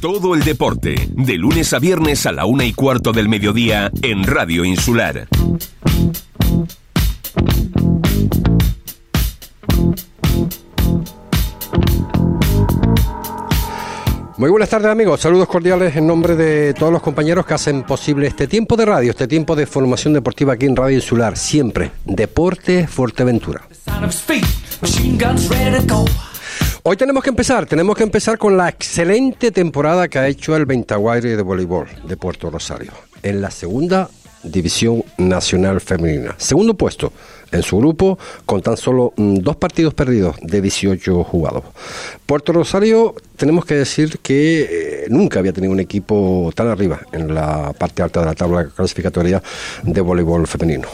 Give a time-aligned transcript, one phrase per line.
[0.00, 4.24] Todo el deporte, de lunes a viernes a la una y cuarto del mediodía en
[4.24, 5.28] Radio Insular.
[14.38, 18.26] Muy buenas tardes amigos, saludos cordiales en nombre de todos los compañeros que hacen posible
[18.26, 22.86] este tiempo de radio, este tiempo de formación deportiva aquí en Radio Insular, siempre Deporte
[22.86, 23.68] Fuerteventura.
[26.82, 30.64] Hoy tenemos que empezar, tenemos que empezar con la excelente temporada que ha hecho el
[30.64, 34.08] Ventaguaire de voleibol de Puerto Rosario en la segunda
[34.42, 36.34] división nacional femenina.
[36.38, 37.12] Segundo puesto
[37.52, 41.64] en su grupo con tan solo mm, dos partidos perdidos de 18 jugados.
[42.24, 47.34] Puerto Rosario, tenemos que decir que eh, nunca había tenido un equipo tan arriba en
[47.34, 49.42] la parte alta de la tabla clasificatoria
[49.82, 50.88] de voleibol femenino.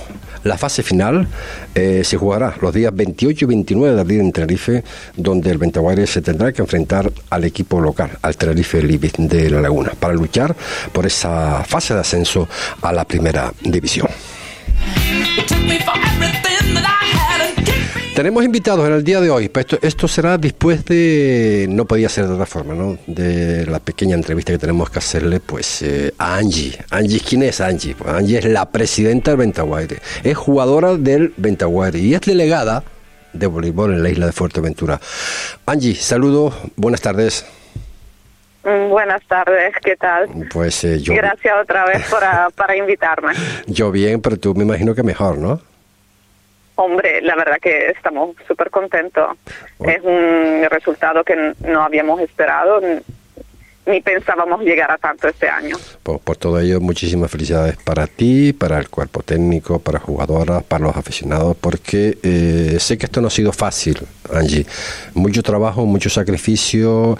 [0.46, 1.26] La fase final
[1.74, 4.84] eh, se jugará los días 28 y 29 de abril en Tenerife,
[5.16, 9.60] donde el Ventaguaire se tendrá que enfrentar al equipo local, al Tenerife Libis de La
[9.60, 10.54] Laguna, para luchar
[10.92, 12.48] por esa fase de ascenso
[12.80, 14.06] a la primera división.
[18.16, 22.08] Tenemos invitados en el día de hoy, pues esto, esto, será después de, no podía
[22.08, 22.96] ser de otra forma, ¿no?
[23.06, 26.78] De la pequeña entrevista que tenemos que hacerle, pues, eh, a Angie.
[26.88, 27.94] Angie, ¿quién es Angie?
[27.94, 32.84] Pues Angie es la presidenta del Ventaguaire, es jugadora del Ventaguaire y es delegada
[33.34, 34.98] de voleibol en la isla de Fuerteventura.
[35.66, 37.44] Angie, saludos, buenas tardes.
[38.64, 40.30] Mm, buenas tardes, ¿qué tal?
[40.50, 41.12] Pues eh, yo...
[41.12, 43.34] Gracias otra vez para, para invitarme.
[43.66, 45.60] Yo bien, pero tú me imagino que mejor, ¿no?
[46.76, 49.36] Hombre, la verdad que estamos súper contentos.
[49.80, 52.80] Es un resultado que no habíamos esperado
[53.86, 55.76] ni pensábamos llegar a tanto este año.
[56.02, 60.96] Por, todo ello, muchísimas felicidades para ti, para el cuerpo técnico, para jugadoras, para los
[60.96, 63.98] aficionados, porque eh, sé que esto no ha sido fácil,
[64.32, 64.66] Angie.
[65.14, 67.16] Mucho trabajo, mucho sacrificio,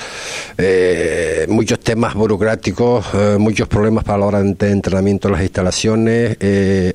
[0.59, 6.37] eh, muchos temas burocráticos, eh, muchos problemas para la hora de entrenamiento en las instalaciones.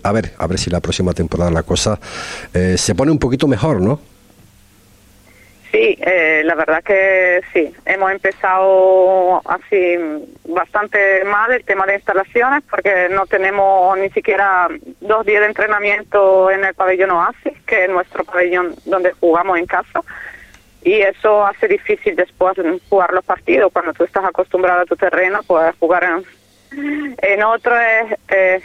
[0.03, 2.00] a ver, a ver si la próxima temporada la cosa
[2.75, 4.12] se pone un poquito mejor, ¿no?
[5.71, 7.73] Sí, eh, la verdad que sí.
[7.85, 9.95] Hemos empezado así
[10.43, 14.67] bastante mal el tema de instalaciones porque no tenemos ni siquiera
[14.99, 19.65] dos días de entrenamiento en el pabellón Oasis, que es nuestro pabellón donde jugamos en
[19.65, 20.01] casa.
[20.83, 22.57] Y eso hace difícil después
[22.89, 23.71] jugar los partidos.
[23.71, 26.25] Cuando tú estás acostumbrado a tu terreno, puedes jugar en
[26.71, 28.63] en otro es, es,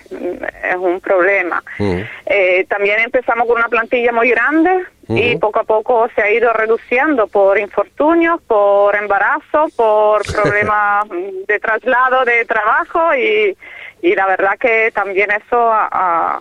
[0.78, 1.62] un problema.
[1.78, 2.00] Mm.
[2.26, 5.40] Eh, también empezamos con una plantilla muy grande y mm.
[5.40, 11.08] poco a poco se ha ido reduciendo por infortunios, por embarazo, por problemas
[11.46, 13.56] de traslado de trabajo y,
[14.02, 16.40] y la verdad que también eso ha,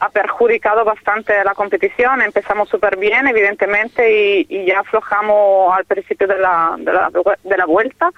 [0.00, 2.22] ha perjudicado bastante la competición.
[2.22, 7.10] Empezamos súper bien, evidentemente, y, ya aflojamos al principio de la, de la,
[7.44, 8.10] de la vuelta,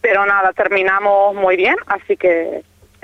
[0.00, 2.62] pero nada, terminamos muy bien, así que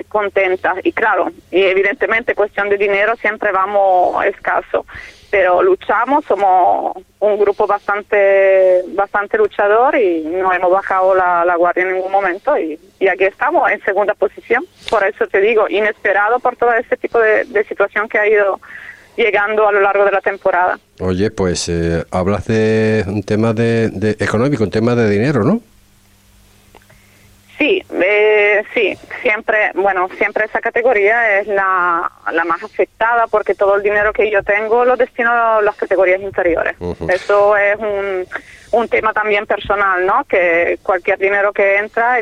[0.09, 0.77] contentas.
[0.83, 4.85] Y claro, y evidentemente cuestión de dinero siempre vamos escaso
[5.29, 11.93] pero luchamos, somos un grupo bastante bastante luchador y no hemos bajado la, guardia en
[11.93, 14.65] ningún momento y, aquí estamos en segunda posición.
[14.89, 18.59] Por eso te digo, inesperado por todo este tipo de, situación que ha ido
[19.15, 20.79] llegando a lo largo de la temporada.
[20.99, 25.61] Oye, pues eh, hablas de un tema de, de económico, un tema de dinero, ¿no?
[27.57, 33.75] Sí, eh, sí, siempre, bueno, siempre esa categoría es la, la más afectada porque todo
[33.75, 36.75] el dinero que yo tengo lo destino a las categorías inferiores.
[37.09, 38.27] Eso es un,
[38.73, 40.23] un tema también personal, ¿no?
[40.25, 42.19] Que cualquier dinero que entra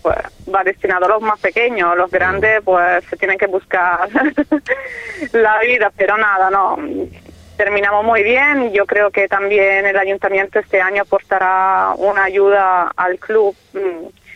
[0.00, 0.16] pues,
[0.52, 4.08] va destinado a los más pequeños, los grandes pues se tienen que buscar
[5.32, 6.78] la vida, pero nada, no
[7.58, 8.72] terminamos muy bien.
[8.72, 14.27] Yo creo que también el ayuntamiento este año aportará una ayuda al club mm,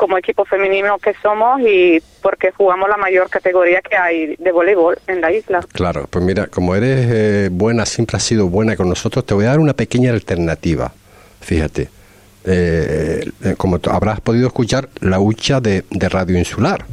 [0.00, 4.98] como equipo femenino que somos y porque jugamos la mayor categoría que hay de voleibol
[5.06, 5.60] en la isla.
[5.74, 9.44] Claro, pues mira, como eres eh, buena, siempre has sido buena con nosotros, te voy
[9.44, 10.90] a dar una pequeña alternativa.
[11.42, 11.90] Fíjate,
[12.46, 16.86] eh, eh, como habrás podido escuchar, la hucha de, de Radio Insular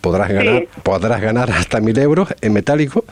[0.00, 3.04] podrás ganar podrás ganar hasta mil euros en metálico.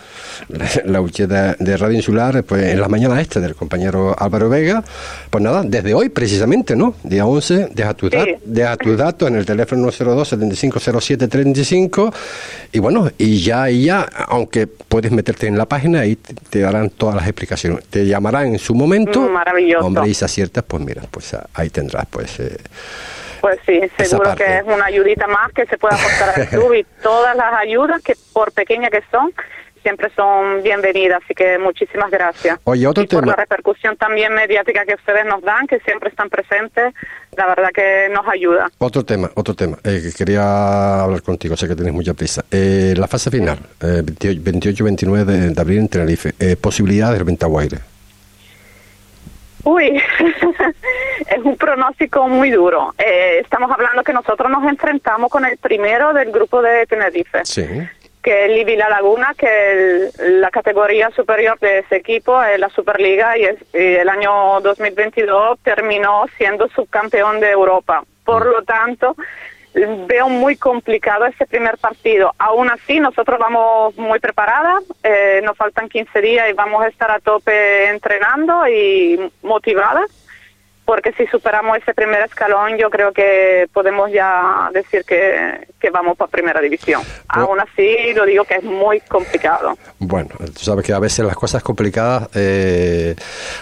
[0.84, 4.82] La hucheta de Radio Insular pues en la mañana este del compañero Álvaro Vega.
[5.30, 9.90] Pues nada desde hoy precisamente no día 11 deja tus tu datos en el teléfono
[9.90, 12.12] 02 7507 35
[12.72, 16.90] y bueno y ya y ya aunque puedes meterte en la página y te, darán
[16.90, 17.84] todas las explicaciones.
[17.86, 19.28] Te llamarán en su momento.
[19.28, 19.86] Maravilloso.
[19.86, 22.56] Hombre y si aciertas pues mira pues ahí tendrás pues eh,
[23.40, 26.84] pues sí, seguro que es una ayudita más que se puede aportar al club y
[27.02, 29.32] todas las ayudas, que por pequeñas que son,
[29.82, 32.58] siempre son bienvenidas, así que muchísimas gracias.
[32.64, 33.22] Oye, otro y tema.
[33.22, 36.94] por la repercusión también mediática que ustedes nos dan, que siempre están presentes,
[37.36, 38.70] la verdad que nos ayuda.
[38.78, 42.44] Otro tema, otro tema, eh, que quería hablar contigo, sé que tienes mucha prisa.
[42.50, 47.78] Eh, la fase final, eh, 28-29 de, de abril en Tenerife, eh, posibilidades del Ventaguaire.
[49.64, 50.00] Uy,
[51.30, 52.94] es un pronóstico muy duro.
[52.98, 57.66] Eh, estamos hablando que nosotros nos enfrentamos con el primero del grupo de Tenerife, Sí.
[58.22, 62.68] que es Livi La Laguna, que es la categoría superior de ese equipo es la
[62.70, 68.02] Superliga y, es- y el año 2022 terminó siendo subcampeón de Europa.
[68.24, 69.16] Por lo tanto,
[70.06, 72.34] veo muy complicado ese primer partido.
[72.38, 77.10] Aún así, nosotros vamos muy preparadas, eh, nos faltan 15 días y vamos a estar
[77.10, 80.10] a tope entrenando y motivadas,
[80.88, 86.16] porque si superamos ese primer escalón, yo creo que podemos ya decir que, que vamos
[86.16, 87.02] para primera división.
[87.28, 89.76] Aún así, lo digo que es muy complicado.
[89.98, 93.14] Bueno, tú sabes que a veces las cosas complicadas, eh,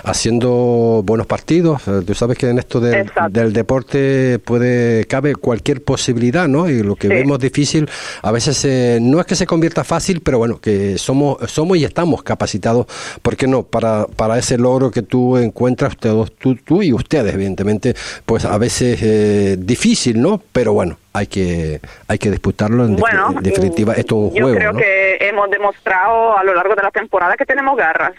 [0.04, 6.46] haciendo buenos partidos, eh, tú sabes que en esto del, deporte puede cabe cualquier posibilidad,
[6.46, 6.68] ¿no?
[6.68, 7.14] Y lo que Sí.
[7.14, 7.90] vemos difícil,
[8.22, 11.84] a veces eh, no es que se convierta fácil, pero bueno, que somos somos y
[11.84, 12.86] estamos capacitados,
[13.20, 13.64] ¿por qué no?
[13.64, 19.00] Para, para ese logro que tú encuentras, tú, tú y ustedes, evidentemente, pues a veces
[19.02, 20.40] eh, difícil, ¿no?
[20.52, 24.58] Pero bueno, hay que hay que disputarlo en, Bueno, definitiva, esto es un yo juego,
[24.58, 24.78] creo ¿no?
[24.78, 28.14] que hemos demostrado a lo largo de la temporada que tenemos garras.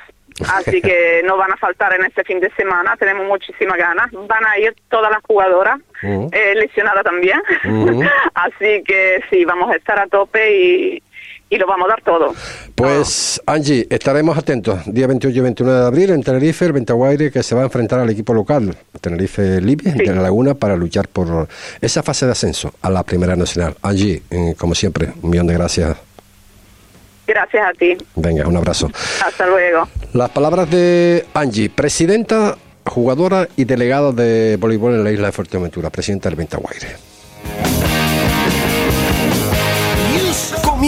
[0.54, 4.10] Así que no van a faltar en este fin de semana, tenemos muchísimas ganas.
[4.12, 7.42] Van a ir todas las jugadoras, eh, lesionadas también.
[8.34, 11.04] Así que sí, vamos a estar a tope y,
[11.50, 12.34] y lo vamos a dar todo.
[12.76, 14.80] Pues Angie, estaremos atentos.
[14.86, 18.00] Día 28 y 29 de abril en Tenerife, el Ventaguaire que se va a enfrentar
[18.00, 20.00] al equipo local, Tenerife Libia, Sí.
[20.00, 21.48] de la Laguna, para luchar por
[21.82, 23.76] esa fase de ascenso a la Primera Nacional.
[23.82, 25.96] Angie, eh, como siempre, un millón de gracias.
[27.26, 27.98] Gracias a ti.
[28.16, 28.90] Venga, un abrazo.
[29.26, 29.88] Hasta luego.
[30.14, 35.90] Las palabras de Angie, presidenta, jugadora y delegada de voleibol en la isla de Fuerteventura,
[35.90, 36.88] presidenta del Ventaguaire.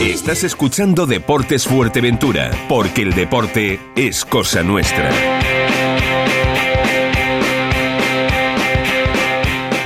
[0.00, 5.10] Estás escuchando Deportes Fuerteventura, porque el deporte es cosa nuestra.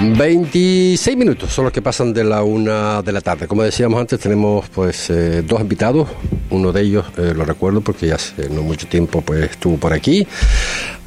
[0.00, 3.46] 26 minutos son los que pasan de la una de la tarde.
[3.46, 6.08] Como decíamos antes, tenemos pues eh, dos invitados.
[6.50, 9.92] Uno de ellos eh, lo recuerdo porque ya hace no mucho tiempo pues estuvo por
[9.92, 10.26] aquí.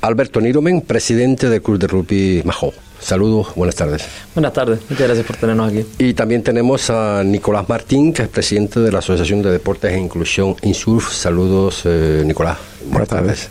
[0.02, 2.72] Alberto Niromen, presidente del Club de Rugby Majó.
[3.04, 4.06] Saludos, buenas tardes.
[4.34, 5.86] Buenas tardes, muchas gracias por tenernos aquí.
[6.00, 10.00] Y también tenemos a Nicolás Martín, que es presidente de la Asociación de Deportes e
[10.00, 11.12] Inclusión Insurf.
[11.12, 12.60] Saludos, eh, Nicolás.
[12.86, 13.50] Buenas, tardes.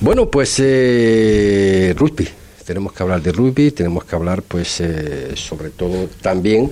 [0.00, 2.28] Bueno, pues eh, rugby.
[2.64, 6.70] Tenemos que hablar de rugby, tenemos que hablar, pues, eh, sobre todo también,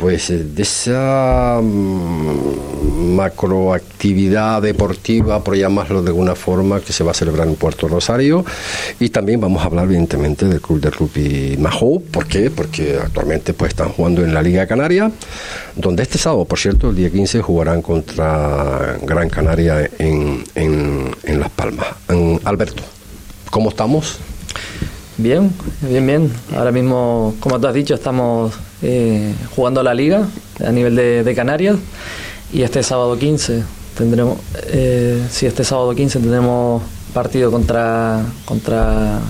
[0.00, 7.10] pues, eh, de esa mm, macroactividad deportiva, por llamarlo de alguna forma, que se va
[7.10, 8.42] a celebrar en Puerto Rosario.
[8.98, 12.00] Y también vamos a hablar, evidentemente, del Club de Rugby Majó.
[12.00, 12.50] ¿Por qué?
[12.50, 15.12] Porque actualmente, pues, están jugando en la Liga Canaria,
[15.76, 21.40] donde este sábado, por cierto, el día 15, jugarán contra Gran Canaria en, en, en
[21.40, 21.88] Las Palmas.
[22.44, 22.82] Alberto,
[23.50, 24.18] ¿cómo estamos?
[25.22, 26.32] Bien, bien, bien.
[26.56, 30.26] Ahora mismo, como tú has dicho, estamos eh, jugando la liga
[30.64, 31.76] a nivel de, de Canarias
[32.54, 33.62] y este sábado 15
[33.98, 39.20] tendremos, eh, si este sábado 15 tendremos partido contra, contra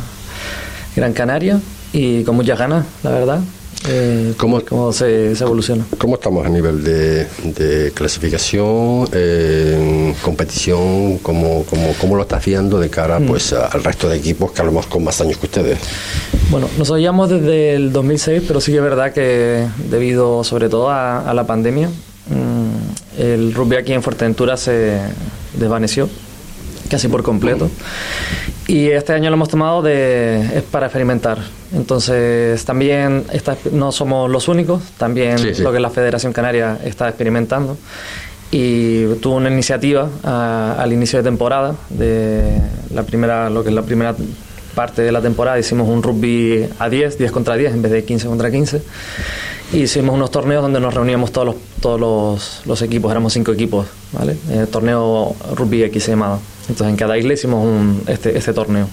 [0.94, 1.58] Gran Canaria
[1.92, 3.40] y con muchas ganas, la verdad.
[3.88, 5.86] Eh, ¿Cómo- cómo se, se evoluciona?
[5.98, 11.16] ¿Cómo estamos a nivel de, de clasificación, eh, competición?
[11.18, 14.60] ¿Cómo, cómo, cómo lo estás viendo de cara pues, a- al resto de equipos que
[14.60, 15.78] a lo mejor con más años que ustedes?
[16.50, 20.90] Bueno, nos oíamos desde el 2006, pero sí que es verdad que debido sobre todo
[20.90, 24.98] a, a la pandemia, mm, el rugby aquí en Fuerteventura se
[25.58, 26.08] desvaneció
[26.90, 27.70] casi por completo.
[28.66, 31.38] Y este año lo hemos tomado de, es para experimentar.
[31.74, 35.62] Entonces, también esta- no somos los únicos, también Sí, sí.
[35.62, 37.76] lo que la Federación Canaria está experimentando.
[38.52, 42.60] Y tuvo una iniciativa a- al inicio de temporada, de
[42.92, 44.14] la primera, lo que es la primera
[44.74, 48.04] parte de la temporada, hicimos un rugby a 10, 10 contra 10 en vez de
[48.04, 48.82] 15 contra 15.
[49.72, 53.86] Hicimos unos torneos donde nos reuníamos todos los, todos los, los equipos, éramos cinco equipos,
[54.12, 54.36] ¿vale?
[54.50, 56.40] El torneo Rugby X se llamaba.
[56.62, 58.88] Entonces en cada isla hicimos un, este, este torneo.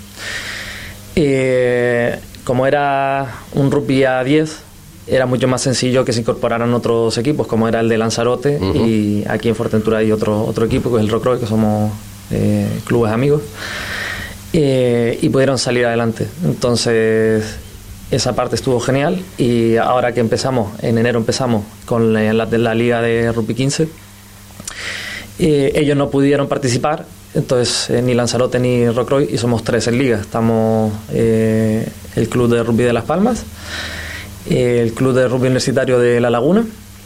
[1.15, 4.59] Eh, como era un rugby a 10,
[5.07, 9.23] era mucho más sencillo que se incorporaran otros equipos, como era el de Lanzarote y
[9.27, 11.91] aquí en Fuerteventura hay otro, otro equipo que es el Rockroy, que somos
[12.29, 13.41] eh, clubes amigos,
[14.53, 16.27] eh, y pudieron salir adelante.
[16.45, 17.57] Entonces,
[18.11, 23.31] esa parte estuvo genial y ahora que empezamos, en enero empezamos con la, liga de
[23.31, 23.87] rugby 15,
[25.39, 29.97] eh, ellos no pudieron participar, entonces eh, ni Lanzarote ni Rockroy, y somos tres en
[29.97, 30.19] liga.
[30.19, 33.43] Estamos eh, el Club de Rugby de Las Palmas,
[34.49, 36.65] el Club de Rugby Universitario de La Laguna,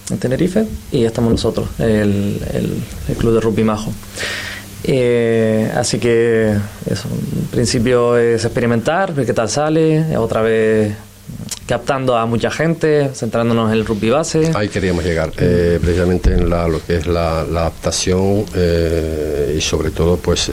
[0.09, 3.91] en Tenerife, y estamos nosotros, el, el- el Club de Rugby Majo.
[4.83, 6.55] Eh, así que
[6.89, 10.95] eso, en principio es experimentar, ver qué tal sale, otra vez
[11.67, 14.51] captando a mucha gente, centrándonos en el rugby base.
[14.55, 19.61] Ahí queríamos llegar, eh, precisamente en la, lo que es la, la adaptación eh, y
[19.61, 20.51] sobre todo pues eh,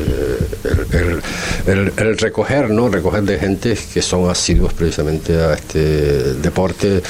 [0.93, 1.23] el, el-
[1.67, 2.89] el- el recoger, ¿no?
[2.89, 7.03] Recoger de gente que son asiduos precisamente a este deporte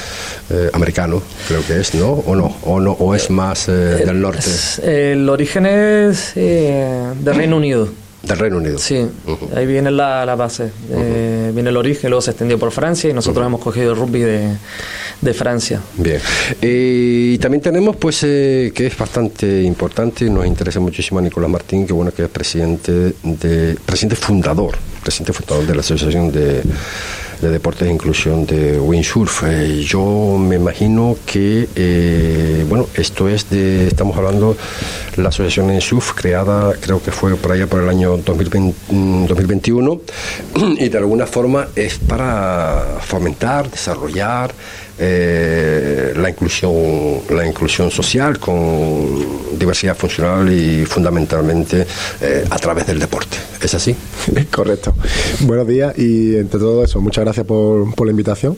[0.49, 2.09] eh, americano, creo que es, ¿no?
[2.13, 7.11] O no, o no, o es más eh, del norte, Es- el origen es eh,
[7.19, 7.89] del Reino Unido.
[8.23, 8.77] Del Reino Unido.
[8.77, 9.05] Sí,
[9.55, 13.13] ahí viene la, la base, eh, viene el origen, luego se extendió por Francia y
[13.13, 14.57] nosotros hemos cogido el rugby de,
[15.21, 15.79] de Francia.
[15.95, 16.19] Bien.
[16.61, 21.87] Y también tenemos, pues, eh, que es bastante importante, nos interesa muchísimo a Nicolás Martín,
[21.87, 26.61] que bueno, que es presidente de, presidente fundador, presidente fundador de la Asociación de,
[27.41, 29.43] de Deportes e Inclusión de Windsurf.
[29.45, 34.57] Eh, yo me imagino que, eh, bueno, esto es de, estamos hablando,
[35.15, 39.25] la Asociación en Surf, creada, creo que fue por allá por el año 2020, mm,
[39.27, 40.01] 2021,
[40.77, 44.53] y de alguna forma es para fomentar, desarrollar,
[44.99, 46.73] eh, la inclusión
[47.29, 51.87] la inclusión social con diversidad funcional y fundamentalmente
[52.21, 53.95] eh, a través del deporte es así
[54.51, 54.93] Correcto.
[55.41, 58.57] Buenos días y entre todo eso, muchas gracias por, por la invitación.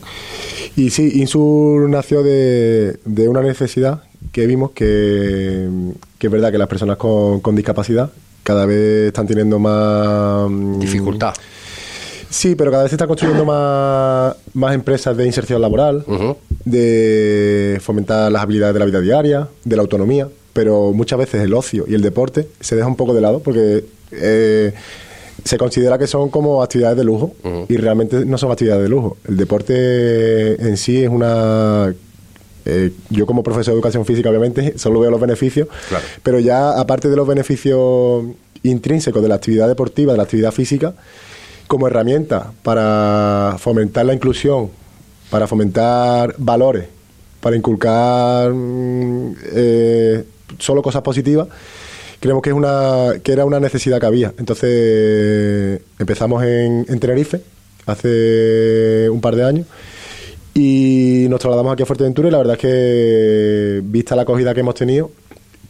[0.76, 5.68] Y sí, Insur nació de, de una necesidad que vimos que,
[6.18, 8.12] que es verdad que las personas con, con discapacidad
[8.44, 10.50] cada vez están teniendo más...
[10.50, 11.34] mm, dificultad
[12.32, 16.04] Sí, pero cada vez se están construyendo más, más empresas de inserción laboral,
[16.66, 21.54] de fomentar las habilidades de la vida diaria, de la autonomía, pero muchas veces el
[21.54, 24.74] ocio y el deporte se deja un poco de lado porque eh,
[25.44, 27.34] se considera que son como actividades de lujo
[27.68, 29.18] y realmente no son actividades de lujo.
[29.28, 31.94] El deporte en sí es una...
[32.66, 36.04] eh, yo como profesor de educación física obviamente solo veo los beneficios, Claro.
[36.24, 38.24] pero ya aparte de los beneficios
[38.64, 40.94] intrínsecos de la actividad deportiva, de la actividad física,
[41.72, 44.70] como herramienta para fomentar la inclusión,
[45.30, 46.88] para fomentar valores,
[47.40, 50.26] para inculcar mm, eh,
[50.60, 51.48] solo cosas positivas,
[52.20, 54.34] creemos que es una que era una necesidad que había.
[54.38, 57.42] Entonces empezamos en, en Tenerife
[57.86, 59.66] hace un par de años
[60.54, 64.60] y nos trasladamos aquí a Fuerteventura y la verdad es que vista la acogida que
[64.60, 65.10] hemos tenido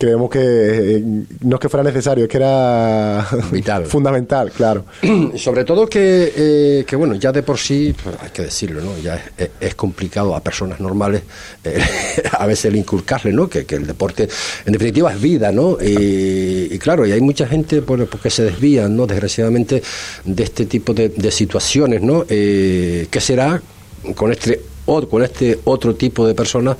[0.01, 1.03] creemos que eh,
[1.41, 3.86] no es que fuera necesario, es que era Vital.
[3.86, 4.86] fundamental, claro.
[5.36, 8.98] Sobre todo que, eh, que, bueno, ya de por sí, pues, hay que decirlo, ¿no?
[8.98, 11.22] Ya es, es complicado a personas normales
[11.63, 11.79] eh,
[12.31, 13.48] a veces el inculcarle, ¿no?
[13.48, 14.27] Que, que el deporte,
[14.65, 15.77] en definitiva, es vida, ¿no?
[15.79, 19.05] Y, y claro, y hay mucha gente por, porque se desvían, ¿no?
[19.05, 19.84] Desgraciadamente,
[20.25, 22.25] de este tipo de, de situaciones, ¿no?
[22.25, 23.62] ¿Qué será
[24.15, 26.77] con este o con este otro tipo de personas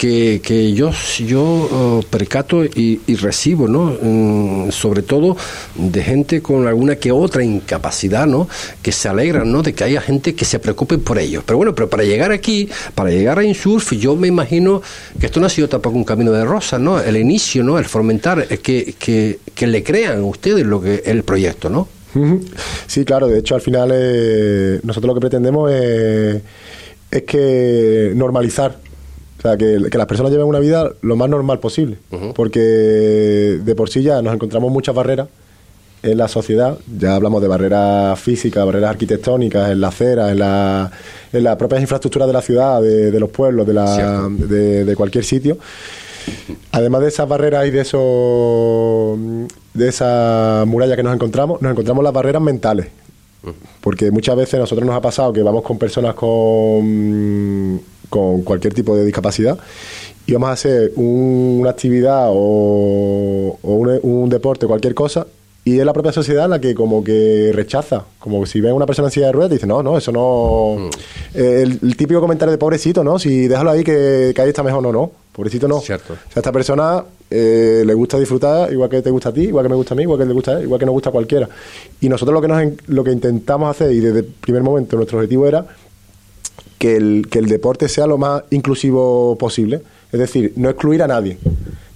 [0.00, 3.94] que, que yo, yo oh, percato y, y recibo, ¿no?
[4.00, 5.36] Mm, sobre todo
[5.74, 8.48] de gente con alguna que otra incapacidad, ¿no?
[8.80, 9.62] Que se alegran, ¿no?
[9.62, 11.44] De que haya gente que se preocupe por ellos.
[11.44, 14.80] Pero bueno, pero para llegar aquí, para llegar a Insurf, yo me imagino
[15.20, 16.98] que esto no ha sido tampoco un camino de rosa, ¿no?
[16.98, 17.78] El inicio, ¿no?
[17.78, 21.88] El fomentar, eh, que, que, que le crean ustedes lo que el proyecto, ¿no?
[22.86, 26.42] Sí, claro, de hecho al final eh, nosotros lo que pretendemos es
[27.26, 28.78] que normalizar,
[29.40, 31.96] o sea, que, que las personas lleven una vida lo más normal posible,
[32.34, 35.28] porque de por sí ya nos encontramos muchas barreras
[36.02, 40.90] en la sociedad, ya hablamos de barreras físicas, barreras arquitectónicas, en la acera, en, la,
[41.32, 44.96] en las propias infraestructuras de la ciudad, de, de los pueblos, de, la, de, de
[44.96, 45.56] cualquier sitio.
[46.72, 49.18] Además de esas barreras y de eso,
[49.72, 52.88] de esa muralla que nos encontramos, nos encontramos las barreras mentales.
[53.80, 58.74] Porque muchas veces a nosotros nos ha pasado que vamos con personas con, con cualquier
[58.74, 59.58] tipo de discapacidad
[60.26, 65.26] y vamos a hacer un- una actividad o, o un, un deporte, cualquier cosa,
[65.64, 68.04] y es la propia sociedad la que como que rechaza.
[68.18, 70.10] Como que si ven a una persona en silla de ruedas, dice, no, no, eso
[70.10, 70.88] no...
[71.34, 73.18] Eh, el, el típico comentario de pobrecito, ¿no?
[73.18, 75.10] Si déjalo ahí que, que ahí está mejor, no, no.
[75.32, 75.80] Pobrecito no.
[75.80, 76.14] Cierto.
[76.14, 79.42] O sea, a esta persona eh, le gusta disfrutar igual que te gusta a ti,
[79.42, 80.92] igual que me gusta a mí, igual que le gusta a él, igual que nos
[80.94, 81.48] gusta a cualquiera.
[82.00, 85.18] Y nosotros lo que, nos, lo que intentamos hacer, y desde el primer momento nuestro
[85.18, 85.66] objetivo era
[86.80, 89.82] que el, que el deporte sea lo más inclusivo posible.
[90.10, 91.36] Es decir, no excluir a nadie.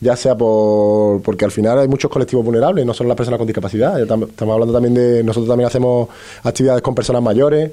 [0.02, 3.46] Ya sea por, porque al final hay muchos colectivos vulnerables, no solo las personas con
[3.46, 3.98] discapacidad.
[3.98, 5.24] Estamos hablando también de.
[5.24, 6.10] Nosotros también hacemos
[6.42, 7.70] actividades con personas mayores,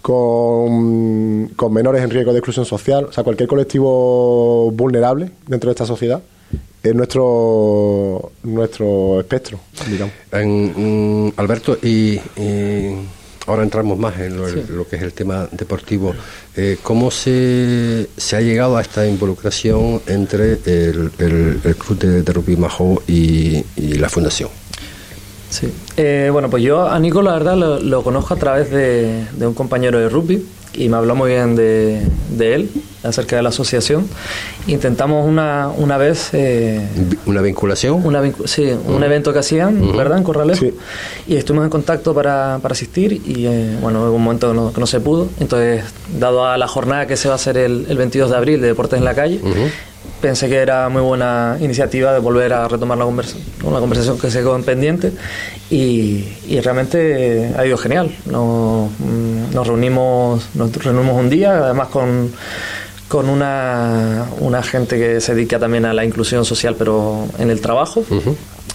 [0.00, 3.06] con, con menores en riesgo de exclusión social.
[3.06, 6.22] O sea, cualquier colectivo vulnerable dentro de esta sociedad
[6.80, 9.58] es nuestro, nuestro espectro,
[9.90, 10.14] digamos.
[10.32, 12.20] Mm, Alberto, y
[13.46, 16.14] ahora entramos más en lo, lo que es el tema deportivo.
[16.56, 22.22] Eh, ¿Cómo se, se ha llegado a esta involucración entre el, el- el Club de,
[22.22, 24.50] de Rugby Majo y, y la Fundación?
[25.50, 25.68] Sí.
[25.96, 29.46] Eh, bueno, pues yo a Nico la verdad lo, lo conozco a través de, de
[29.46, 30.42] un compañero de rugby
[30.74, 32.02] y me habló muy bien de,
[32.36, 32.70] de él,
[33.02, 34.06] acerca de la asociación.
[34.66, 36.30] Intentamos una, una vez...
[36.32, 36.80] eh,
[37.26, 38.04] ¿Una vinculación?
[38.06, 40.18] una vincu- sí, un evento que hacían, ¿verdad?
[40.18, 40.60] En Corralejo.
[40.60, 40.72] Sí.
[41.26, 44.72] Y estuvimos en contacto para, para asistir y, eh, bueno, hubo un momento que no,
[44.72, 45.28] que no se pudo.
[45.40, 45.84] Entonces,
[46.18, 48.68] dado a la jornada que se va a hacer el, el 22 de abril de
[48.68, 49.40] Deportes en la Calle,
[50.20, 54.30] pensé que era muy buena iniciativa de volver a retomar la, conversa- una conversación que
[54.30, 55.12] se quedó en pendiente
[55.70, 56.24] y,
[56.62, 58.14] realmente ha ido genial.
[58.26, 62.32] Nos, mm, nos reunimos nos reunimos un día, además con
[63.08, 67.60] con una, una gente que se dedica también a la inclusión social, pero en el
[67.60, 68.02] trabajo.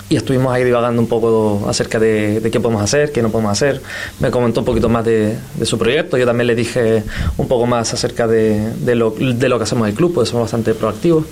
[0.09, 3.81] Y estuvimos ahí divagando un poco acerca de, qué podemos hacer, qué no podemos hacer.
[4.19, 6.17] Me comentó un poquito más de, su proyecto.
[6.17, 7.03] Yo también le dije
[7.37, 9.13] un poco más acerca de, de lo
[9.57, 11.25] que hacemos en el club, porque somos bastante proactivos.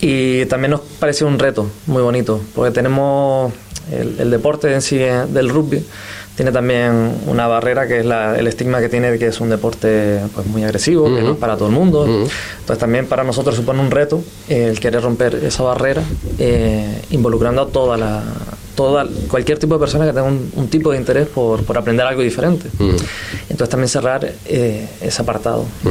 [0.00, 3.52] Y también nos pareció un reto muy bonito, porque tenemos
[3.90, 5.82] el, el deporte en sí eh, del rugby
[6.36, 9.48] tiene también una barrera que es la- el estigma que tiene de que es un
[9.48, 12.04] deporte pues, muy agresivo, que no es para todo el mundo.
[12.60, 16.02] Entonces también para nosotros supone un reto eh, el querer romper esa barrera,
[16.38, 18.22] eh, involucrando a toda la
[18.76, 22.06] toda cualquier tipo de persona que tenga un, un tipo de interés por, por aprender
[22.06, 22.68] algo diferente.
[23.48, 25.64] Entonces también cerrar eh, ese apartado.
[25.82, 25.90] ¿no?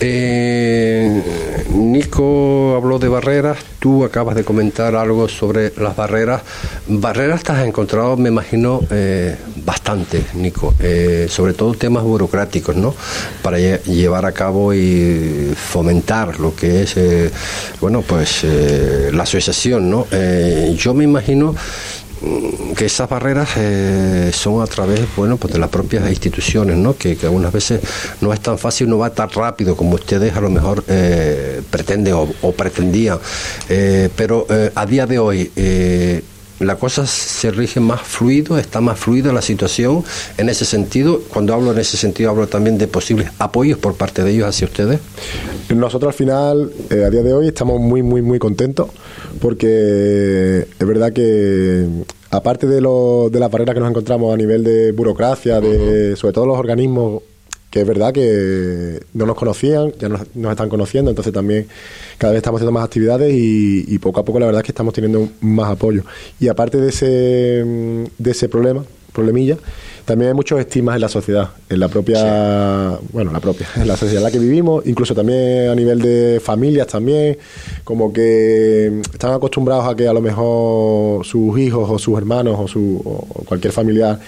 [0.00, 6.42] Eh, Nico habló de barreras, tú acabas de comentar algo sobre las barreras.
[6.86, 12.94] Barreras te has encontrado, me imagino, eh, bastante, Nico, eh, sobre todo temas burocráticos, ¿no?
[13.42, 16.96] Para lle- llevar a cabo y fomentar lo que es,
[17.80, 18.44] bueno, pues
[19.12, 20.06] la asociación, ¿no?
[20.76, 21.56] Yo me imagino mm,
[22.76, 26.96] que esas barreras eh, son a través bueno pues de las propias instituciones ¿no?
[26.96, 27.80] que, que algunas veces
[28.20, 32.14] no es tan fácil no va tan rápido como ustedes a lo mejor eh, pretenden
[32.14, 33.18] o, o pretendían
[33.68, 36.22] Eh, pero eh, a día de hoy eh,
[36.60, 40.02] la cosa se rige más fluido, está más fluida la situación
[40.36, 41.20] en ese sentido.
[41.32, 44.66] Cuando hablo en ese sentido, hablo también de posibles apoyos por parte de ellos hacia
[44.66, 44.98] ustedes.
[45.68, 48.88] Nosotros al final, a día de hoy, estamos muy, muy, muy contentos
[49.38, 51.86] porque es verdad que
[52.30, 56.32] aparte de, lo, de las barreras que nos encontramos a nivel de burocracia, de sobre
[56.32, 57.22] todo los organismos,
[57.70, 61.66] que es verdad que no nos conocían, ya nos, nos están conociendo, entonces también
[62.16, 64.72] cada vez estamos haciendo más actividades y, y poco a poco la verdad es que
[64.72, 66.02] estamos teniendo más apoyo.
[66.40, 69.58] Y aparte de ese, de ese problema, problemilla,
[70.08, 73.94] también hay muchos estigmas en la sociedad, en la propia, bueno, la propia, en la
[73.94, 77.36] sociedad en la que vivimos, incluso también a nivel de familias también,
[77.84, 82.66] como que están acostumbrados a que a lo mejor sus hijos o sus hermanos o,
[82.66, 84.18] su, o cualquier familiar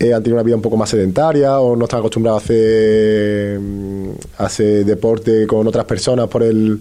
[0.00, 3.60] eh, han tenido una vida un poco más sedentaria o no están acostumbrados a hacer,
[3.60, 6.80] mm, a hacer deporte con otras personas por el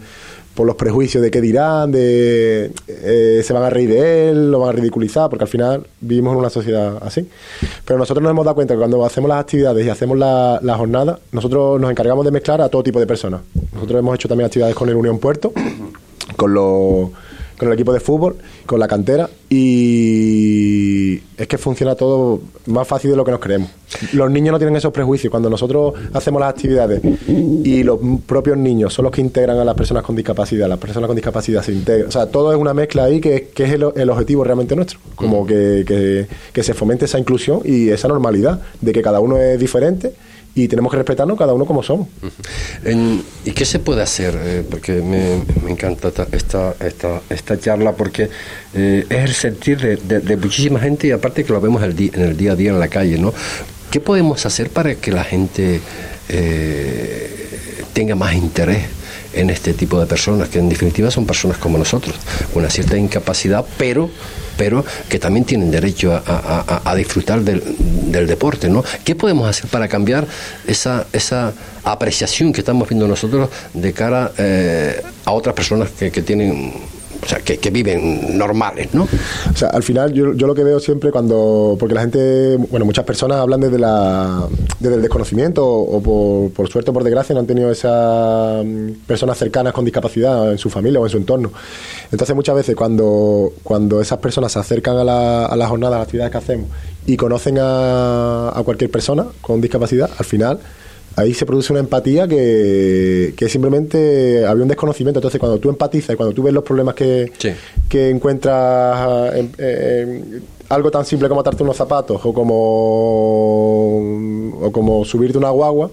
[0.56, 4.60] por los prejuicios de qué dirán, de eh, se van a reír de él, lo
[4.60, 7.28] van a ridiculizar, porque al final vivimos en una sociedad así.
[7.86, 10.78] Pero nosotros nos hemos dado cuenta que cuando hacemos las actividades y hacemos la, la
[10.78, 13.42] jornada, nosotros nos encargamos de mezclar a todo tipo de personas.
[13.74, 15.54] Nosotros hemos hecho también actividades con el Unión Puerto,
[16.38, 17.10] con los
[17.58, 23.12] con el equipo de fútbol, con la cantera y es que funciona todo más fácil
[23.12, 23.70] de lo que nos creemos.
[24.14, 25.30] Los niños no tienen esos prejuicios.
[25.30, 29.76] Cuando nosotros hacemos las actividades y los propios niños son los que integran a las
[29.76, 32.08] personas con discapacidad, las personas con discapacidad se integran.
[32.08, 35.00] O sea, todo es una mezcla ahí que, que es el, el objetivo realmente nuestro.
[35.16, 39.38] Como que, que, que se fomente esa inclusión y esa normalidad de que cada uno
[39.38, 40.14] es diferente
[40.56, 42.08] y tenemos que respetarnos cada uno como somos.
[43.46, 44.40] ¿Y qué se puede hacer?
[44.40, 48.30] Eh, porque me, me encanta esta, esta, esta, charla porque
[48.76, 52.38] eh, es el sentir de, muchísima gente y aparte que lo vemos el en el
[52.38, 53.34] día a día en la calle, ¿no?
[53.90, 55.80] ¿Qué podemos hacer para que la gente
[56.30, 58.84] eh, tenga más interés
[59.34, 62.16] en este tipo de personas, que en definitiva son personas como nosotros,
[62.54, 64.10] con una cierta incapacidad, pero
[64.58, 68.84] pero que también tienen derecho a, disfrutar del, deporte, ¿no?
[69.04, 70.28] ¿Qué podemos hacer para cambiar
[70.68, 76.74] esa, esa apreciación que estamos viendo nosotros de cara eh, a otras personas que tienen,
[77.24, 79.04] o sea, que, que viven normales, ¿no?
[79.04, 82.86] O sea, al final yo, yo lo que veo siempre cuando, porque la gente, bueno,
[82.86, 84.48] muchas personas hablan desde, la,
[84.80, 89.06] desde el desconocimiento o, por, por suerte o por desgracia no han tenido esas mm,
[89.08, 91.52] personas cercanas con discapacidad en su familia o en su entorno.
[92.12, 96.00] Entonces muchas veces cuando, cuando esas personas se acercan a la, a la jornada, a
[96.00, 96.70] las actividades que hacemos
[97.06, 100.60] y conocen a, a cualquier persona con discapacidad, al final
[101.16, 105.20] ahí se produce una empatía que, que simplemente había un desconocimiento.
[105.20, 107.50] Entonces, cuando tú empatizas y cuando tú ves los problemas que, Sí.
[107.90, 112.56] que encuentras en, en algo tan simple como atarte unos zapatos o como,
[114.66, 115.90] o como subirte una guagua,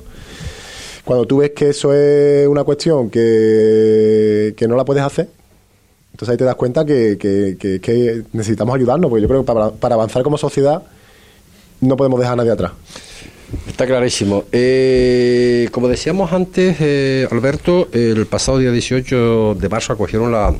[1.05, 5.29] cuando tú ves que eso es una cuestión que, que no la puedes hacer,
[6.13, 9.47] entonces ahí te das cuenta que, que- que- que necesitamos ayudarnos, porque yo creo que
[9.47, 10.83] para, para avanzar como sociedad
[11.81, 12.73] no podemos dejar a nadie atrás.
[13.69, 14.45] Está clarísimo.
[14.53, 20.55] Eh, como decíamos antes, eh, Alberto, el pasado día 18 de marzo acogieron la,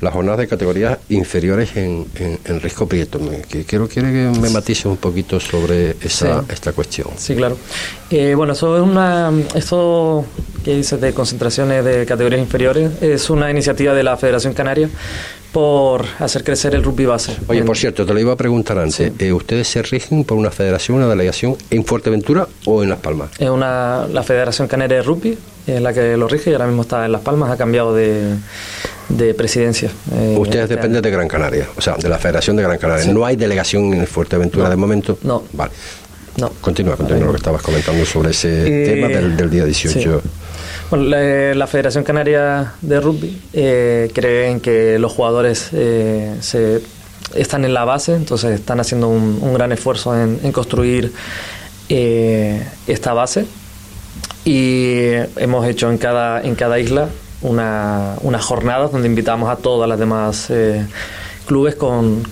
[0.00, 3.18] la jornada de categorías inferiores en, en, en Risco Prieto.
[3.18, 6.46] Me, que, quiero, quiero que me matices un poquito sobre esa, Sí.
[6.52, 7.08] esta cuestión.
[7.16, 7.56] Sí, claro.
[8.10, 10.24] Eh, bueno, eso es una, esto
[10.64, 14.88] que dices de concentraciones de categorías inferiores es una iniciativa de la Federación Canaria
[15.58, 17.36] por hacer crecer el rugby base.
[17.48, 18.94] Oye, por cierto, te lo iba a preguntar antes.
[18.94, 19.12] Sí.
[19.18, 23.30] Eh, ¿Ustedes se rigen por una federación, una delegación en Fuerteventura o en Las Palmas?
[23.40, 26.82] Es una, la Federación Canaria de Rugby, es la que lo rige y ahora mismo
[26.82, 28.34] está en Las Palmas, ha cambiado de,
[29.08, 29.90] de presidencia.
[30.14, 33.02] Eh, Ustedes este dependen de Gran Canaria, o sea, de la Federación de Gran Canaria.
[33.04, 33.12] Sí.
[33.12, 34.70] No hay delegación en Fuerteventura No.
[34.70, 35.18] de momento.
[35.24, 35.42] No.
[35.54, 35.72] Vale.
[36.36, 36.50] No.
[36.60, 38.48] Continúa, continúa lo que estabas comentando sobre ese
[38.84, 40.20] Eh, tema del, del día 18.
[40.22, 40.28] sí.
[40.90, 46.80] Bueno, la, la Federación Canaria de Rugby eh, cree en que los jugadores eh, se,
[47.34, 51.12] están en la base, entonces están haciendo un, gran esfuerzo en, construir
[51.90, 53.46] eh, esta base
[54.46, 57.08] y hemos hecho en cada, en cada isla
[57.42, 60.86] una, unas jornadas donde invitamos a todas las demás eh,
[61.46, 62.22] clubes con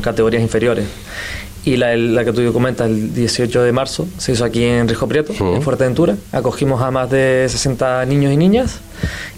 [0.00, 0.86] categorías inferiores.
[1.66, 5.06] Y la, la que tú comentas, el 18 de marzo, se hizo aquí en Rijo
[5.08, 6.16] Prieto, en Fuerteventura.
[6.32, 8.78] Acogimos a más de 60 niños y niñas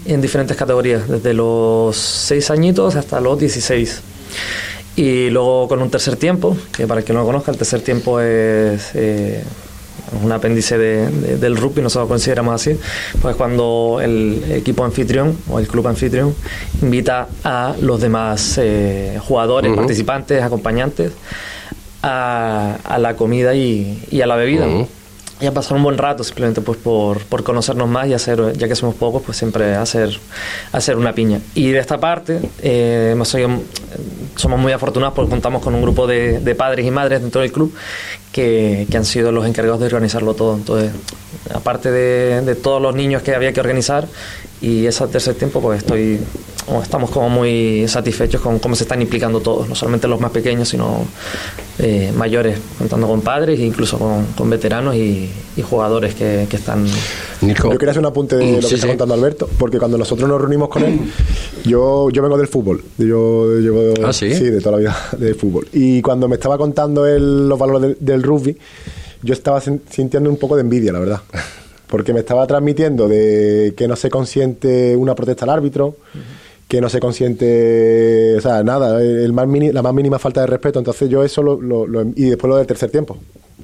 [0.05, 4.01] en diferentes categorías, desde los 6 añitos hasta los 16.
[4.95, 7.81] Y luego con un tercer tiempo, que para el que no lo conozca, el tercer
[7.81, 9.43] tiempo es eh,
[10.23, 12.77] un apéndice de- de- del rugby, nosotros lo consideramos así,
[13.21, 16.35] pues cuando el equipo anfitrión o el club anfitrión
[16.81, 21.11] invita a los demás eh, jugadores, participantes, acompañantes
[22.01, 24.65] a, a la comida y, y a la bebida.
[25.41, 28.67] Y a pasar un buen rato simplemente pues por, por conocernos más y hacer, ya
[28.67, 30.09] que somos pocos, pues siempre hacer,
[30.73, 31.39] hacer una piña.
[31.55, 33.49] Y de esta parte, eh, hemos sido-
[34.35, 37.53] somos muy afortunados porque contamos con un grupo de, de padres y madres dentro del
[37.53, 37.73] club
[38.33, 40.55] que, que han sido los encargados de organizarlo todo.
[40.57, 40.91] Entonces,
[41.53, 44.07] aparte de, de todos los niños que había que organizar
[44.61, 46.19] y ese tercer tiempo, pues estoy
[46.83, 50.69] estamos como muy satisfechos con cómo se están implicando todos, no solamente los más pequeños,
[50.69, 51.03] sino
[51.79, 56.57] eh, mayores, contando con padres e incluso con, con veteranos y, y jugadores que, que
[56.57, 56.85] están...
[57.41, 57.71] Nico.
[57.71, 58.87] Yo quería hacer un apunte de lo Sí, que está sí.
[58.89, 60.99] contando Alberto, porque cuando nosotros nos reunimos con él,
[61.65, 64.27] yo, yo vengo del fútbol, yo llevo Ah, ¿sí?
[64.29, 65.67] de toda la vida de fútbol.
[65.73, 68.55] Y cuando me estaba contando él los valores del, del rugby,
[69.21, 71.21] yo estaba sin- sintiendo un poco de envidia, la verdad.
[71.87, 75.95] Porque me estaba transmitiendo de que no se consiente una protesta al árbitro,
[76.67, 80.47] que no se consiente, o sea, nada, el más mini- la más mínima falta de
[80.47, 80.77] respeto.
[80.79, 83.17] Entonces yo eso lo, lo- lo- y después lo del tercer tiempo.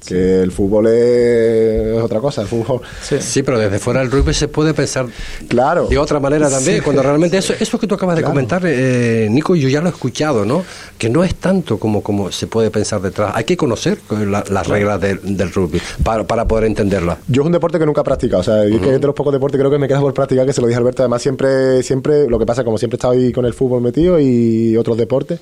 [0.06, 2.82] Que el fútbol es otra cosa, el fútbol...
[3.02, 3.44] Sí.
[3.44, 5.08] pero desde fuera del rugby se puede pensar
[5.48, 5.88] claro.
[5.88, 9.56] de otra manera también, cuando realmente eso, eso que tú acabas de comentar, eh, Nico,
[9.56, 10.64] yo ya lo he escuchado, ¿no?
[10.98, 15.00] Que no es tanto como, como se puede pensar detrás, hay que conocer las reglas
[15.02, 17.20] del rugby para, para poder entenderlas.
[17.28, 19.34] Yo es un deporte que nunca he practicado, o sea, que es de los pocos
[19.34, 21.84] deportes creo que me queda por practicar, que se lo dije a Alberto, además siempre,
[21.84, 24.98] siempre, lo que pasa, como siempre he estado ahí con el fútbol metido y otros
[24.98, 25.40] deportes,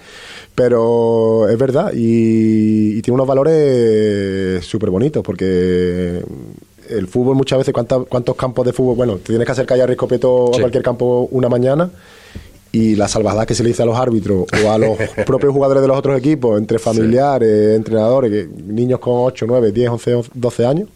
[0.56, 6.24] pero es verdad y, tiene unos valores súper bonitos porque
[6.90, 8.96] el fútbol muchas veces, ¿cuántos, campos de fútbol?
[8.96, 11.90] Bueno, tienes que hacer callar Riscopeto a cualquier campo una mañana
[12.72, 15.82] y la salvajada que se le dice a los árbitros o a los propios jugadores
[15.82, 20.90] de los otros equipos, entre familiares, entrenadores, niños con 8, 9, 10, 11, 12 años.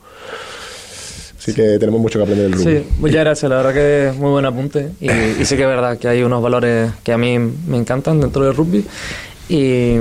[1.37, 2.77] Así que tenemos mucho que aprender del rugby.
[2.79, 4.89] Sí, muchas gracias, la verdad que es muy buen apunte.
[4.99, 8.19] Y, y sí que es verdad que hay unos valores que a mí me encantan
[8.19, 8.83] dentro del rugby.
[9.49, 9.95] Y,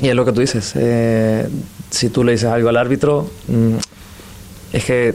[0.00, 0.72] y es lo que tú dices.
[0.76, 1.48] Eh,
[1.90, 3.76] si tú le dices algo al árbitro, mm,
[4.72, 5.14] es que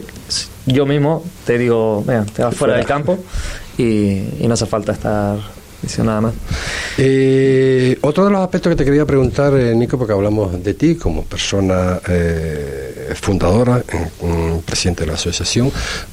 [0.66, 3.18] yo mismo te digo, mira, te vas fuera, del campo
[3.76, 5.38] y, no hace falta estar
[5.82, 6.34] diciendo nada más.
[6.96, 10.94] Eh, otro de los aspectos que te quería preguntar, eh, Nico, porque hablamos de ti
[10.96, 12.00] como persona
[13.20, 13.82] fundadora,
[14.64, 15.70] presidente de la asociación,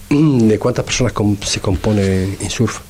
[0.09, 1.13] ¿de cuántas personas
[1.45, 2.81] se compone InSurf?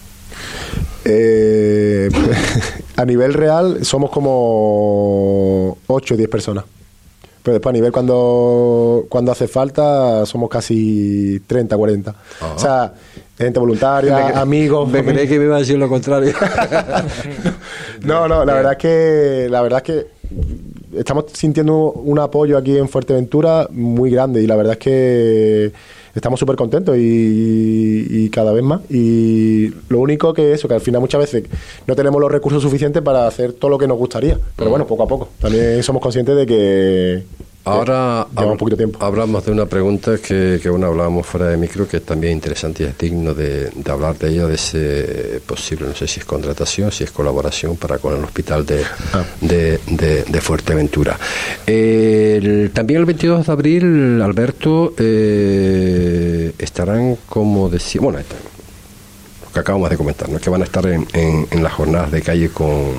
[1.10, 2.10] Eh,
[2.98, 6.66] a nivel real somos como 8 o 10 personas.
[7.44, 12.16] Pero después a nivel cuando, cuando hace falta somos casi 30, 40.
[12.56, 12.94] O sea,
[13.38, 14.90] gente voluntaria, amigos.
[14.90, 16.34] Me creí que me iba a decir lo contrario.
[18.02, 20.08] no, no, la verdad es que la verdad es que
[21.00, 25.72] estamos sintiendo un apoyo aquí en Fuerteventura muy grande y la verdad es que
[26.18, 28.82] estamos súper contentos y, cada vez más.
[28.92, 31.44] Y lo único que eso, que al final muchas veces
[31.88, 34.38] no tenemos los recursos suficientes para hacer todo lo que nos gustaría.
[34.56, 34.72] Pero mm.
[34.72, 35.30] bueno, poco a poco.
[35.40, 37.24] También somos conscientes de que
[37.68, 39.04] Ahora un poquito tiempo.
[39.04, 42.84] hablamos de una pregunta que, que bueno, hablábamos fuera de micro, que es también interesante
[42.84, 46.92] y es digno de, hablar de ella, de ese posible, no sé si es contratación,
[46.92, 49.24] si es colaboración para con el hospital de, ah.
[49.42, 51.18] de, Fuerteventura.
[51.66, 58.20] también el 22 de abril, Alberto, eh, estarán, como decía, bueno,
[59.58, 60.40] que acabamos de comentar, ¿no?
[60.40, 62.94] que van a estar en, en, las jornadas de calle con,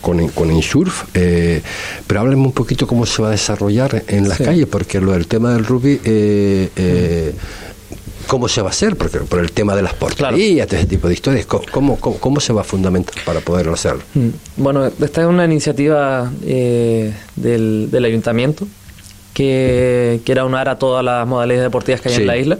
[0.00, 1.04] con, con Insurf.
[1.12, 1.60] Eh,
[2.06, 5.26] pero háblenme un poquito cómo se va a desarrollar en las calles, porque lo del
[5.26, 6.00] tema del rugby.
[6.04, 7.34] Eh, eh,
[8.28, 8.94] ¿Cómo se va a hacer?
[8.94, 12.52] Porque por el tema de las porterías, todo ese tipo de historias, ¿cómo, cómo, se
[12.52, 13.94] va a fundamentar para poderlo hacer?
[14.12, 14.28] Mm.
[14.58, 18.68] Bueno, esta es una iniciativa del, del ayuntamiento
[19.38, 22.58] que, que, era unar a todas las modalidades deportivas que hay en la isla.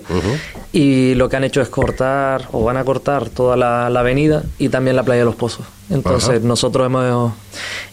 [0.72, 4.68] Y lo que han hecho es cortar, o van a cortar toda la, avenida y
[4.68, 5.66] también la playa de los Pozos.
[5.90, 7.32] Entonces, nosotros hemos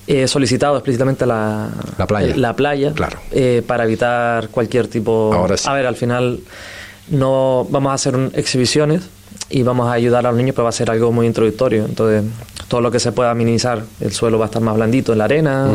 [0.05, 1.71] eh, solicitado explícitamente la,
[2.07, 3.17] playa, la playa claro.
[3.31, 5.33] Eh, para evitar cualquier tipo.
[5.65, 6.41] A ver, al final
[7.09, 9.09] no vamos a hacer exhibiciones
[9.49, 11.85] y vamos a ayudar a los niños, pero va a ser algo muy introductorio.
[11.85, 12.23] Entonces,
[12.67, 15.25] todo lo que se pueda minimizar, el suelo va a estar más blandito en la
[15.25, 15.69] arena,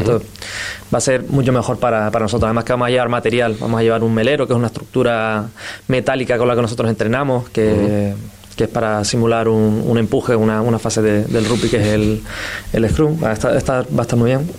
[0.92, 2.48] va a ser mucho mejor para, para, nosotros.
[2.48, 5.48] Además que vamos a llevar material, vamos a llevar un melero, que es una estructura
[5.88, 8.14] metálica con la que nosotros entrenamos, que,
[8.56, 12.22] que es para simular un, un empuje, una, una fase del rugby, que es el,
[12.72, 13.22] el scrum.
[13.22, 14.50] Va a, estar, va a estar muy bien.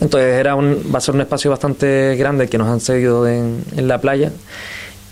[0.00, 3.64] Entonces, era un, va a ser un espacio bastante grande que nos han seguido en,
[3.76, 4.32] en la playa.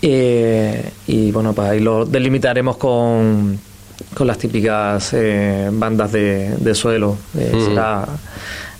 [0.01, 3.59] Eh, y bueno, pues ahí lo delimitaremos con,
[4.13, 7.17] con las típicas eh, bandas de, de suelo.
[7.37, 8.07] Eh, será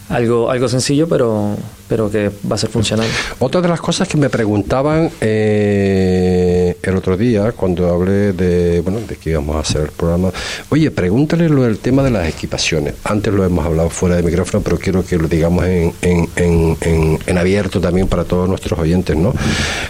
[0.09, 1.55] algo, algo sencillo, pero,
[1.87, 3.07] pero que va a ser funcional.
[3.39, 6.38] Otra de las cosas que me preguntaban eh,
[6.83, 10.31] el otro día, cuando hablé de, bueno, de que íbamos a hacer el programa,
[10.69, 12.95] oye, pregúntale lo del tema de las equipaciones.
[13.03, 16.77] Antes lo hemos hablado fuera de micrófono, pero quiero que lo digamos en, en,
[17.25, 19.33] en, abierto también para todos nuestros oyentes, ¿no?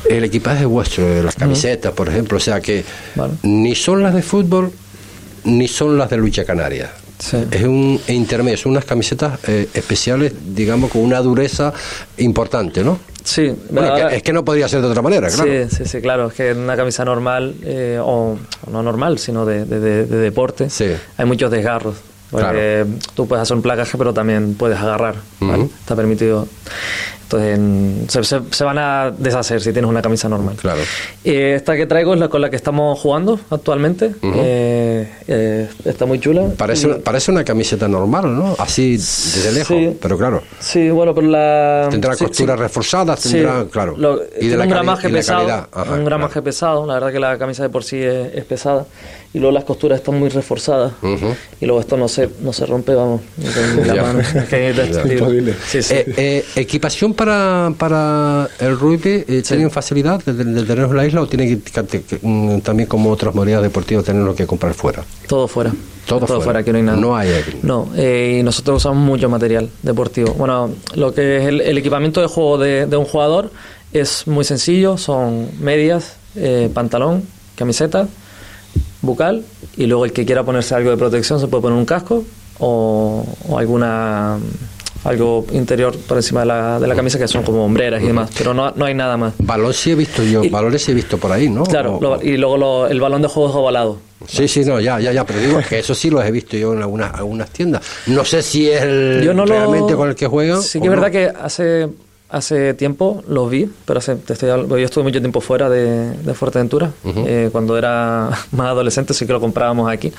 [0.07, 2.83] El equipaje vuestro, las camisetas, por ejemplo, o sea que
[3.43, 4.71] ni son las de fútbol
[5.45, 6.91] ni son las de lucha canaria.
[7.19, 11.73] Es un intermedio, son unas camisetas eh, especiales, digamos, con una dureza
[12.17, 12.97] importante, ¿no?
[13.23, 13.53] Sí,
[14.11, 15.51] es que no podría ser de otra manera, claro.
[15.51, 16.27] Sí, sí, sí claro.
[16.27, 18.37] Es que en una camisa normal, eh, o
[18.71, 20.67] no normal, sino de, de, deporte,
[21.17, 21.95] hay muchos desgarros.
[22.31, 25.15] Porque tú puedes hacer un placaje, pero también puedes agarrar.
[25.81, 26.47] Está permitido.
[27.31, 30.55] Entonces se, se, van a deshacer si tienes una camisa normal.
[30.55, 30.81] Claro.
[31.23, 34.15] Eh, esta que traigo es la con la que estamos jugando actualmente.
[34.23, 36.47] Eh, eh, está muy chula.
[36.57, 38.55] Parece, parece una camiseta normal, ¿no?
[38.57, 40.41] Así desde lejos, pero claro.
[40.59, 41.87] Sí, bueno, pero la...
[41.91, 43.95] Tendrá costuras reforzadas, tendrá, claro.
[44.39, 45.67] y de la un gramaje pesado.
[45.91, 46.87] un gramaje pesado.
[46.87, 48.85] La verdad que la camisa de por sí es pesada
[49.33, 50.93] y luego las costuras están muy reforzadas
[51.61, 53.21] y luego esto no se no se rompe vamos
[56.55, 61.21] equipación para, para el rugby eh, tienen facilidad de, de, de tenerlo en la isla
[61.21, 65.03] o tienen que, que- que, mm, también como otras modalidades deportivas tenerlo que comprar fuera?
[65.27, 65.71] Todo fuera.
[66.07, 66.41] Todo fuera.
[66.43, 66.97] fuera, aquí no hay nada.
[66.97, 67.51] No hay aquí.
[67.61, 70.33] No, eh, y nosotros usamos mucho material deportivo.
[70.33, 73.51] Bueno, lo que es el, el equipamiento de juego de, de un jugador
[73.93, 77.23] es muy sencillo, son medias, eh, pantalón,
[77.55, 78.07] camiseta,
[79.01, 79.43] bucal,
[79.77, 82.23] y luego el que quiera ponerse algo de protección se puede poner un casco
[82.59, 84.37] o, o alguna
[85.05, 88.29] algo interior por encima de la, de la camisa que son como hombreras y demás,
[88.37, 89.33] pero no, no hay nada más.
[89.37, 91.63] Balón sí he visto yo, Y- balones sí he visto por ahí, ¿no?
[91.63, 93.97] Claro, O- lo- y luego lo- el balón de juego es ovalado.
[94.27, 96.73] Sí, sí, no, ya, ya, ya, pero digo que eso sí los he visto yo
[96.73, 97.81] en algunas, algunas tiendas.
[98.07, 100.61] No sé si es el Yo no lo- realmente con el que juegan.
[100.61, 101.87] Sí que es verdad que hace
[102.29, 106.33] hace tiempo los vi, pero hace, te estoy yo estuve mucho tiempo fuera de, de
[106.35, 106.91] Fuerteventura.
[107.03, 110.11] Eh, cuando era más adolescente sí que lo comprábamos aquí,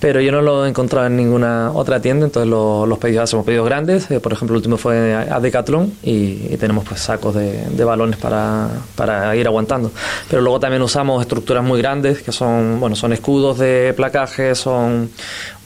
[0.00, 3.44] pero yo no lo he encontrado en ninguna otra tienda, entonces lo- los pedidos hacemos
[3.44, 4.10] pedidos grandes.
[4.10, 7.64] eh, por ejemplo, el último fue a, a Decathlon y, y tenemos pues sacos de,
[7.68, 9.90] de balones para, para ir aguantando.
[10.30, 15.10] Pero luego también usamos estructuras muy grandes que son, bueno, son escudos de placaje, son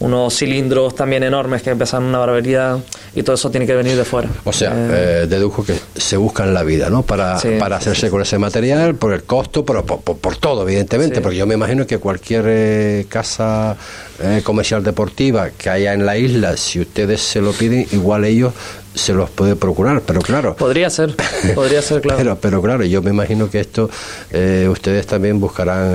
[0.00, 2.78] unos cilindros también enormes que pesan una barbaridad
[3.16, 4.28] y todo eso tiene que venir de fuera.
[4.44, 7.02] O sea, Eh, eh, dedujo que se buscan la vida, ¿no?
[7.02, 11.20] Para, Sí, para hacerse con ese material, por el costo, por, por- por todo, evidentemente.
[11.20, 13.76] Porque yo me imagino que cualquier eh, casa
[14.22, 18.52] eh, comercial deportiva que haya en la isla, si ustedes se lo piden, igual ellos
[18.94, 20.02] se los puede procurar.
[20.06, 21.14] Pero claro, Podría ser,
[21.54, 22.18] podría ser, claro.
[22.18, 23.90] pero, pero claro, yo me imagino que esto
[24.32, 25.92] eh, ustedes también buscarán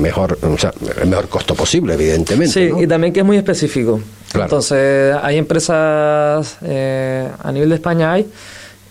[0.00, 2.52] mejor, o sea, el mejor costo posible, evidentemente.
[2.52, 2.82] Sí, ¿no?
[2.82, 4.00] y también que es muy específico.
[4.32, 4.44] Claro.
[4.46, 8.26] Entonces, hay empresas eh, a nivel de España hay,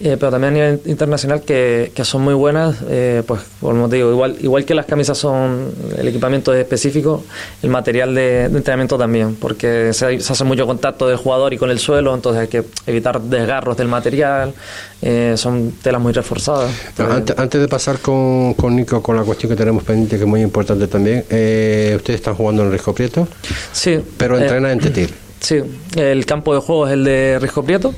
[0.01, 3.97] eh, pero también a nivel internacional que, que son muy buenas, eh, pues como te
[3.97, 7.23] digo, igual, igual que las camisas son, el equipamiento es específico,
[7.61, 11.57] el material de, de entrenamiento también, porque se, se hace mucho contacto del jugador y
[11.57, 14.53] con el suelo, entonces hay que evitar desgarros del material,
[15.01, 16.71] eh, son telas muy reforzadas.
[16.95, 20.23] Pero antes, antes de pasar con, con Nico con la cuestión que tenemos pendiente, que
[20.23, 23.27] es muy importante también, eh, ustedes están jugando en Risco Prieto,
[23.73, 23.99] Sí.
[24.17, 25.13] pero eh, entrenan en Tetir.
[25.41, 25.55] Sí,
[25.95, 27.93] el campo de juego es el de Risco Prieto.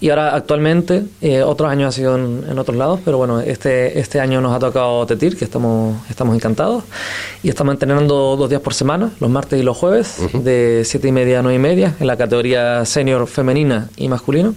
[0.00, 3.98] Y ahora actualmente, eh, otros años ha sido en, en otros lados, pero bueno, este,
[3.98, 6.84] este año nos ha tocado Tetir, que estamos, estamos encantados.
[7.42, 11.12] Y estamos entrenando dos días por semana, los martes y los jueves, de siete y
[11.12, 14.54] media a nueve y media, en la categoría senior femenina y masculino.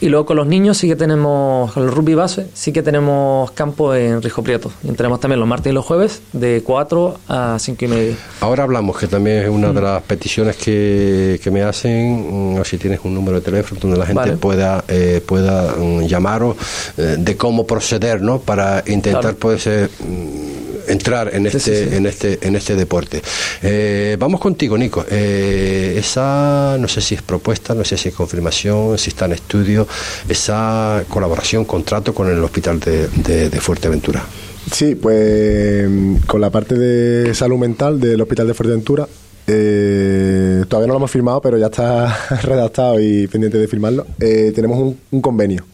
[0.00, 3.50] Y luego con los niños sí que tenemos, con el rugby base, sí que tenemos
[3.52, 4.70] campo en Risco Prieto.
[4.84, 8.16] Y entrenamos también los martes y los jueves, de 4 a cinco y media.
[8.40, 12.64] Ahora hablamos, que también es una de las peticiones que, que me hacen, mm, o
[12.64, 14.36] si tienes un número de teléfono donde la gente Vale.
[14.36, 16.56] pueda eh, pueda mm, llamaros
[16.96, 18.40] eh, de cómo proceder, ¿no?
[18.40, 19.36] Para intentar Claro.
[19.38, 21.96] pues, eh, mm, entrar en Sí, este sí, sí.
[21.96, 23.20] en este en este deporte.
[23.62, 25.04] Eh, vamos contigo, Nico.
[25.10, 29.32] Eh, esa no sé si es propuesta, no sé si es confirmación, si está en
[29.32, 29.86] estudio,
[30.28, 34.24] esa colaboración, contrato con el hospital de, de- de Fuerteventura.
[34.72, 35.88] Sí, pues
[36.26, 39.08] con la parte de salud mental del Hospital de Fuerteventura,
[39.50, 44.06] eh, todavía no lo hemos firmado, pero ya está redactado y pendiente de firmarlo.
[44.20, 45.64] Eh, tenemos un, un convenio,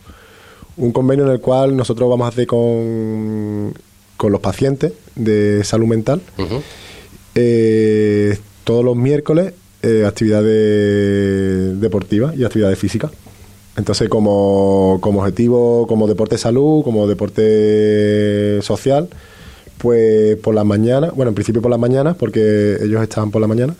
[0.76, 3.74] un convenio en el cual nosotros vamos a hacer con,
[4.16, 6.20] con los pacientes de salud mental
[7.34, 9.54] eh, todos los miércoles
[10.06, 13.10] actividades deportivas y actividades físicas.
[13.76, 19.10] Entonces, como, como objetivo, como deporte salud, como deporte social,
[19.84, 23.46] pues por las mañanas, bueno, en principio por las mañanas, porque ellos estaban por la
[23.46, 23.74] mañana,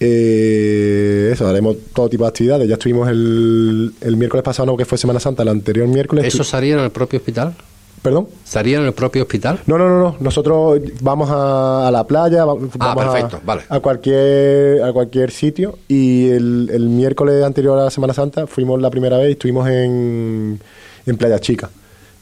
[0.00, 2.66] eh, eso, haremos todo tipo de actividades.
[2.68, 6.24] Ya estuvimos el, el miércoles pasado, no que fue Semana Santa, el anterior miércoles.
[6.24, 7.54] ¿Eso sería en el propio hospital?
[8.00, 8.28] ¿Perdón?
[8.44, 9.58] ¿Estaría en el propio hospital?
[9.66, 10.16] No, no, no, no.
[10.20, 13.62] Nosotros vamos a, a la playa, vamos, Ah, a- perfecto, vale.
[13.68, 18.80] a, cualquier a cualquier sitio y el, el miércoles anterior a la Semana Santa fuimos
[18.80, 20.58] la primera vez y estuvimos en,
[21.06, 21.68] en Playa Chica.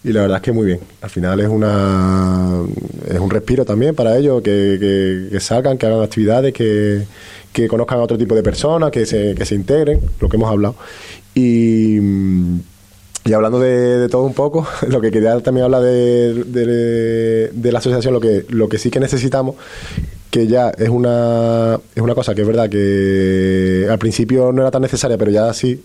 [0.06, 0.78] Y la verdad es que muy bien.
[1.02, 2.60] Al final es una
[3.10, 7.02] es un respiro también para ellos, que, que- que salgan, que hagan actividades, que,
[7.52, 10.48] que conozcan a otro tipo de personas, que se, que se integren, lo que hemos
[10.50, 10.76] hablado.
[11.34, 11.98] Y,
[13.24, 17.72] y hablando de, de todo un poco, lo que quería también hablar de, de- de
[17.72, 19.56] la asociación, lo que, lo que sí que necesitamos,
[20.30, 24.70] que ya es una, es una cosa que es verdad que al principio no era
[24.70, 25.82] tan necesaria, pero ya sí,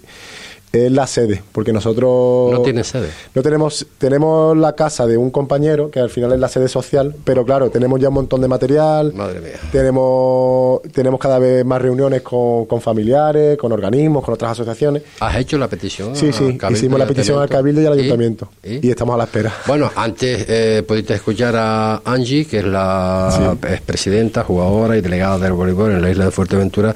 [0.72, 2.52] es la sede, porque nosotros...
[2.52, 3.10] No tiene sede.
[3.36, 7.14] No tenemos, tenemos la casa de un compañero, que al final es la sede social,
[7.24, 9.14] pero claro, tenemos ya un montón de material.
[9.14, 9.60] Madre mía.
[9.72, 15.04] Tenemos, tenemos cada vez más reuniones con, con familiares, con organismos, con otras asociaciones.
[15.20, 16.16] ¿Has hecho la petición?
[16.16, 17.50] Sí, sí, hicimos la petición al?
[17.50, 18.00] Cabildo y al ¿Y?
[18.00, 18.50] Ayuntamiento.
[18.64, 18.88] ¿Y?
[18.88, 19.54] Y, estamos a la espera.
[19.68, 25.54] Bueno, antes eh, pudiste escuchar a Angie, que es la expresidenta, jugadora y delegada del
[25.54, 26.96] voleibol en la isla de Fuerteventura,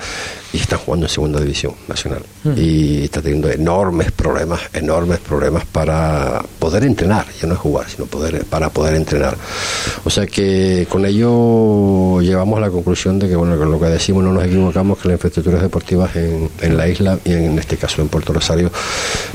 [0.55, 2.21] y están jugando en segunda división nacional.
[2.55, 8.05] Y está teniendo enormes problemas, enormes problemas para poder entrenar, ya no es jugar, sino
[8.05, 9.35] poder, para poder entrenar.
[10.05, 13.87] O sea que con ello llevamos a la conclusión de que, bueno, con lo que
[13.87, 17.75] decimos no nos equivocamos, que las infraestructuras deportivas en, en la isla y en este
[17.75, 18.71] caso en Puerto Rosario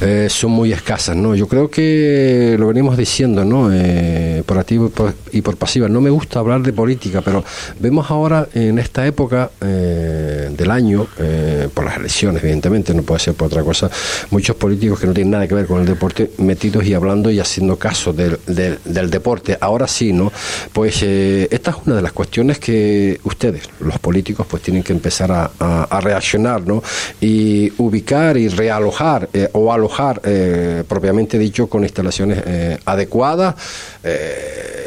[0.00, 1.34] eh, son muy escasas, ¿no?
[1.34, 3.68] Yo creo que lo venimos diciendo, ¿no?
[3.70, 5.88] Eh, por activo y por, y por pasiva.
[5.88, 7.44] No me gusta hablar de política, pero
[7.78, 13.20] vemos ahora en esta época eh, del año, eh, por las elecciones, evidentemente, no puede
[13.20, 13.90] ser por otra cosa,
[14.30, 17.40] muchos políticos que no tienen nada que ver con el deporte metidos y hablando y
[17.40, 19.56] haciendo caso del, del, del deporte.
[19.60, 20.32] Ahora sí, ¿no?
[20.72, 24.92] Pues eh, esta es una de las cuestiones que ustedes, los políticos, pues tienen que
[24.92, 26.82] empezar a, reaccionar, ¿no?
[27.20, 32.42] Y ubicar y realojar eh, o alojar, eh, propiamente dicho, con instalaciones
[32.84, 33.54] adecuadas,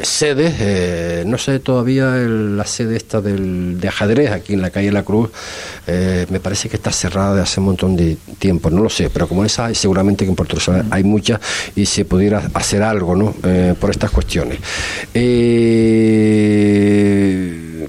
[0.02, 4.92] sedes, no sé todavía el- la sede esta del, de ajedrez aquí en la calle
[4.92, 5.30] La Cruz,
[6.30, 9.28] me parece que está cerrada de hace un montón de tiempo, no lo sé, pero
[9.28, 11.40] como esa hay, seguramente que en Puerto Rico hay muchas
[11.76, 13.34] y se pudiera hacer algo ¿no?
[13.42, 14.58] Eh, por estas cuestiones.
[15.12, 16.34] Eh,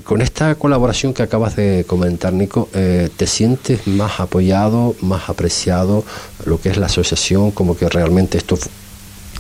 [0.04, 6.04] con esta colaboración que acabas de comentar, Nico, eh, ¿te sientes más apoyado, más apreciado
[6.46, 8.58] lo que es la asociación, como que realmente esto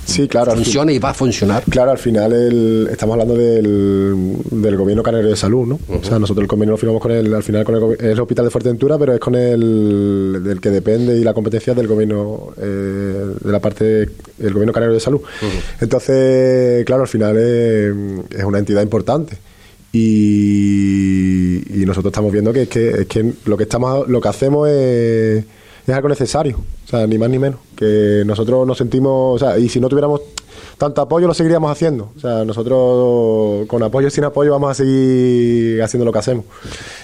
[0.05, 0.51] Sí, claro.
[0.53, 1.63] fin- funciona y va a funcionar?
[1.69, 5.79] Claro, al final el- estamos hablando del, del gobierno canario de salud, ¿no?
[5.89, 8.45] O sea, nosotros el convenio lo firmamos con el, al final con el, el hospital
[8.45, 13.25] de Fuerteventura, pero es con el del que depende y la competencia del gobierno eh,
[13.43, 13.83] de la parte
[14.37, 15.21] del gobierno canario de salud.
[15.81, 17.93] Entonces, claro, al final es,
[18.37, 19.37] es una entidad importante.
[19.97, 24.27] Y, y nosotros estamos viendo que, es que, es que lo que estamos lo que
[24.27, 25.45] hacemos es,
[25.87, 27.59] es algo necesario, o sea, ni más ni menos.
[27.75, 30.21] Que nosotros nos sentimos, o sea, y si no tuviéramos
[30.77, 32.11] tanto apoyo lo seguiríamos haciendo.
[32.15, 36.45] O sea, nosotros con apoyo y sin apoyo vamos a seguir haciendo lo que hacemos.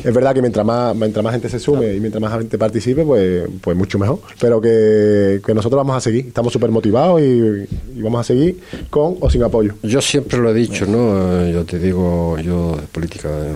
[0.04, 3.06] Es verdad que mientras más, mientras más gente se sume y mientras más gente participe,
[3.06, 4.20] pues, pues mucho mejor.
[4.40, 8.60] Pero que, que nosotros vamos a seguir, estamos súper motivados y, y vamos a seguir
[8.90, 9.74] con o sin apoyo.
[9.84, 11.42] Yo siempre lo he dicho, ¿no?
[11.42, 13.56] Eh, Yo te digo, yo de política eh,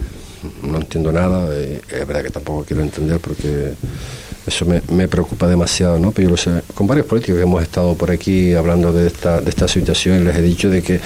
[0.64, 3.74] no entiendo nada, eh, es verdad que tampoco quiero entender porque
[4.48, 6.12] eso me, me preocupa demasiado, ¿no?
[6.12, 9.42] Pero yo lo sé, con varios políticos que hemos estado por aquí hablando de esta,
[9.42, 11.00] de esta situación, les he dicho de que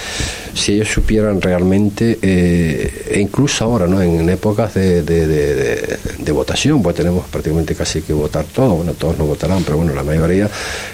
[0.53, 4.01] si ellos supieran realmente, eh, e incluso ahora, ¿no?
[4.01, 9.17] En, épocas de, de, de- votación, pues tenemos prácticamente casi que votar todo, bueno, todos
[9.17, 10.47] no votarán, pero bueno, la mayoría,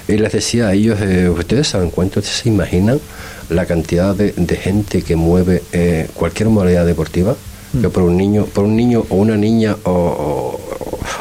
[0.07, 2.99] y les decía a ellos, eh, ustedes saben cuánto se imaginan
[3.49, 7.35] la cantidad de gente que mueve eh, cualquier modalidad deportiva
[7.81, 10.61] que por un niño por un niño o una niña o, o-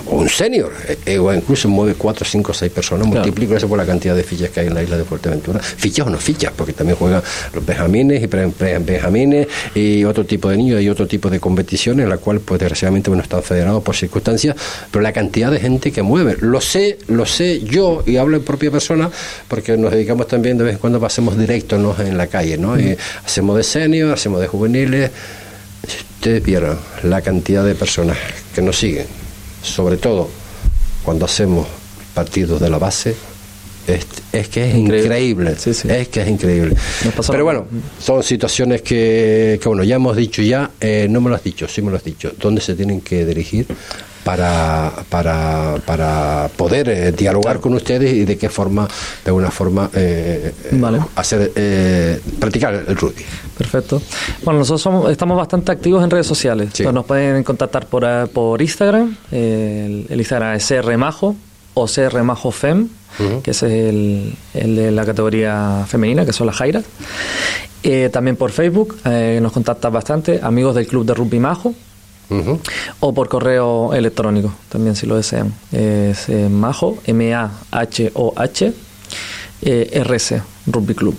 [0.07, 3.21] o un senior eh, eh, o incluso mueve cuatro, cinco, seis personas Claro.
[3.21, 6.07] multiplico eso por la cantidad de fichas que hay en la isla de Fuerteventura fichas
[6.07, 7.23] o no fichas porque también juegan
[7.55, 12.11] los benjamines y benjamines y otro tipo de niños y otro tipo de competiciones en
[12.11, 14.57] la cual pues desgraciadamente bueno están federados por circunstancias
[14.91, 18.43] pero la cantidad de gente que mueve lo sé lo sé yo y hablo en
[18.45, 19.11] propia persona
[19.49, 21.95] porque nos dedicamos también de vez en cuando pasemos directos ¿no?
[21.99, 22.79] en la calle ¿no?
[22.79, 25.11] Y hacemos de senior hacemos de juveniles
[26.25, 28.16] ustedes vieran la cantidad de personas
[28.55, 29.05] que nos siguen,
[29.62, 30.31] sobre todo
[31.05, 31.66] cuando hacemos
[32.14, 33.14] partidos de la base,
[33.87, 35.05] es, es que es Increíble.
[35.05, 35.87] increíble, Sí, sí.
[35.91, 36.77] es que es increíble.
[37.31, 37.66] Pero bueno,
[38.01, 41.68] son situaciones que, que, bueno, ya hemos dicho ya, eh, no me lo has dicho,
[41.68, 43.66] sí me lo has dicho, ¿dónde se tienen que dirigir?
[44.25, 48.89] Para, para, para poder eh, dialogar con ustedes y de qué forma,
[49.22, 50.99] de alguna forma, eh, eh, Vale.
[51.14, 53.22] hacer eh, practicar el rugby.
[53.59, 54.01] Perfecto.
[54.43, 56.70] Bueno, nosotros somos- estamos bastante activos en redes sociales.
[56.72, 56.83] Sí.
[56.85, 59.14] Entonces nos pueden contactar por, por Instagram.
[59.31, 61.37] el, el Instagram es crmajo
[61.75, 63.43] o crmajofem, Ujú.
[63.43, 66.85] que ese es el, el de la categoría femenina, que son las Jairas.
[67.83, 71.75] Eh, también por Facebook eh, nos contactan bastante, amigos del Club de Rugby Majo.
[73.01, 75.53] O por correo electrónico, también si lo desean.
[75.72, 78.72] Es eh, majo, M-A-H-O-H,
[79.62, 81.16] eh, R-C, rugby club,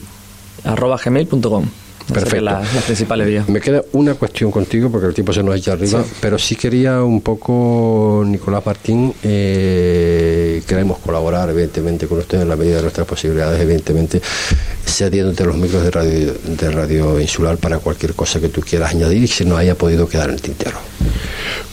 [0.63, 1.65] arroba gmail.com.
[2.13, 2.41] Perfecto.
[2.41, 3.49] Las, las principales vías.
[3.49, 7.01] Me queda una cuestión contigo porque el tiempo se nos echa arriba, pero sí quería
[7.01, 13.07] un poco, Nicolás Martín, eh, queremos colaborar evidentemente con usted en la medida de nuestras
[13.07, 14.21] posibilidades, evidentemente
[14.85, 19.23] cediéndote los micros de radio, de radio insular para cualquier cosa que tú quieras añadir
[19.23, 20.77] y que se nos haya podido quedar en el tintero.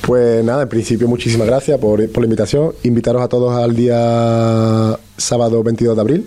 [0.03, 2.73] Pues nada, en principio muchísimas gracias por, por la invitación.
[2.83, 6.27] Invitaros a todos al día sábado 22 de abril.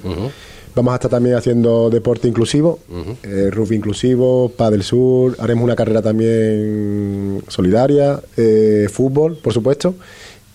[0.75, 2.79] Vamos a estar también haciendo deporte inclusivo,
[3.23, 9.95] eh, rugby inclusivo, del sur, haremos una carrera también solidaria, eh, fútbol, por supuesto,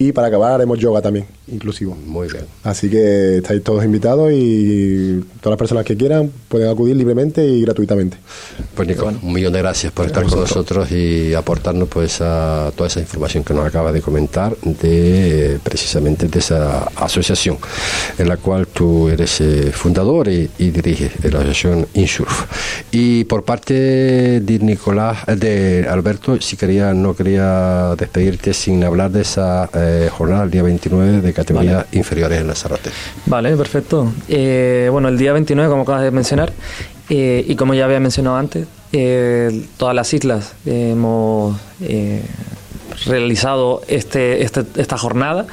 [0.03, 1.95] y para acabar haremos yoga también, inclusivo.
[1.95, 2.47] Muy bien.
[2.65, 7.61] Así que estáis todos invitados y todas las personas que quieran pueden acudir libremente y
[7.61, 8.17] gratuitamente.
[8.75, 12.89] Pues Nico, un millón de gracias por estar con nosotros y aportarnos pues a toda
[12.89, 17.59] esa información que nos acaba de comentar de precisamente de esa asociación
[18.17, 22.47] en la cual tú eres eh, fundador y, diriges la asociación Insurf.
[22.91, 29.11] Y por parte de Nicolás, eh, de Alberto, si quería, no quería despedirte sin hablar
[29.11, 32.91] de esa eh, jornada el día 29 de categorías inferiores en Lanzarote.
[33.27, 34.13] Vale, perfecto.
[34.29, 36.53] bueno, el día 29, como acabas de mencionar,
[37.11, 42.23] eh, y como ya había mencionado antes, eh, todas las islas hemos eh,
[43.05, 45.47] realizado este, este, esta jornada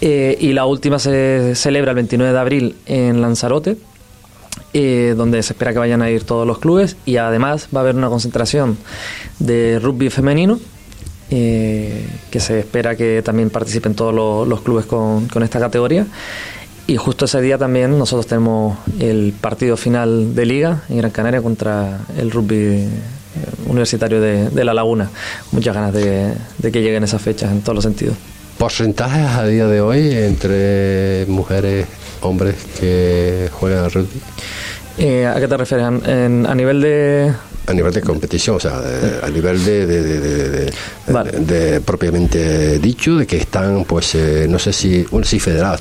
[0.00, 3.78] y la última se celebra el 29 de abril en Lanzarote.
[4.74, 7.96] donde se espera que vayan a ir todos los clubes y además va a haber
[7.96, 8.76] una concentración
[9.38, 10.60] de rugby femenino
[11.28, 14.14] que se espera que también participen todos
[14.46, 16.06] los, clubes con, con, esta categoría
[16.86, 21.40] y justo ese día también nosotros tenemos el partido final de liga en Gran Canaria
[21.40, 22.88] contra el rugby eh,
[23.66, 25.10] universitario de, La Laguna.
[25.52, 28.16] Muchas ganas de, que lleguen esas fechas en todos los sentidos.
[28.58, 31.86] ¿Porcentajes a día de hoy entre mujeres,
[32.20, 34.20] hombres que juegan al rugby?
[34.98, 35.86] Eh, ¿A qué te refieres?
[35.86, 37.32] a nivel de,
[37.66, 38.80] a nivel de competición, o sea,
[39.22, 39.86] a nivel de,
[41.06, 45.80] de, propiamente dicho, de que están, pues, eh, no sé si, bueno, sí, federados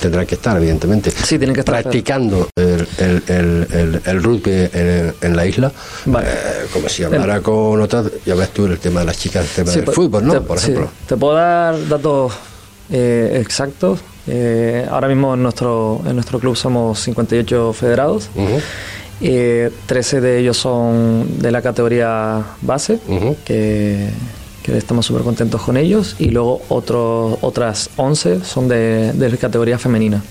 [0.00, 2.86] tendrán que estar, evidentemente, sí, tienen que estar practicando el,
[3.28, 5.72] el, el, rugby en, la isla,
[6.06, 9.50] eh, como si hablara con otras, ya ves tú el tema de las chicas, el
[9.50, 10.42] tema del pues, fútbol, ¿no?
[10.42, 10.90] Por ejemplo.
[11.06, 12.32] Te puedo dar datos
[12.90, 14.00] eh, exactos.
[14.90, 18.28] ahora mismo en nuestro, en nuestro club somos 58 federados.
[19.22, 22.98] 13 de ellos son de la categoría base,
[23.44, 24.10] que,
[24.66, 30.22] estamos súper contentos con ellos, y luego otros otras 11 son de, de categoría femenina.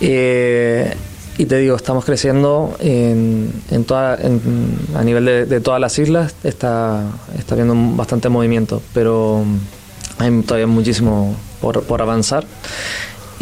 [0.00, 0.94] Eh,
[1.38, 4.18] y te digo, estamos creciendo en, en toda,
[4.94, 7.04] a nivel de, todas las islas, está,
[7.38, 9.42] está habiendo bastante movimiento, pero
[10.18, 12.44] hay todavía muchísimo por, por avanzar.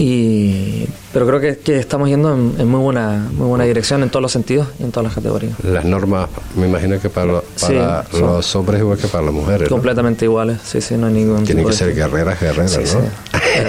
[0.02, 4.22] Y, pero creo que, que estamos yendo en, muy buena muy buena dirección en todos
[4.22, 5.52] los sentidos y en todas las categorías.
[5.62, 9.68] Las normas, me imagino que para, para los hombres igual que para las mujeres.
[9.68, 11.44] Completamente iguales, sí, sí, no hay ningún.
[11.44, 12.86] Tienen que ser guerreras, guerreras, ¿no?
[12.86, 12.96] Sí.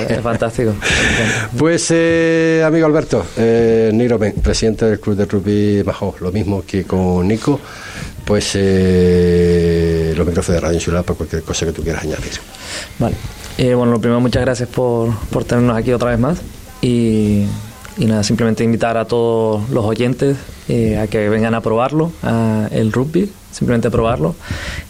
[0.08, 0.74] es, fantástico.
[1.58, 6.86] pues, eh, amigo Alberto, eh, Niro presidente del Club de Rugby Bajo, lo mismo que
[6.86, 7.60] con Nico,
[8.24, 12.40] pues eh, los micrófonos de Radio Insular para cualquier cosa que tú quieras añadir.
[13.00, 13.18] Vale.
[13.62, 16.42] Eh, bueno, lo primero, muchas gracias por, por tenernos aquí otra vez más.
[16.82, 17.46] Y,
[18.00, 20.36] nada, simplemente invitar a todos los oyentes
[20.68, 22.12] eh, a que vengan a probarlo,
[22.72, 24.34] el rugby, simplemente probarlo,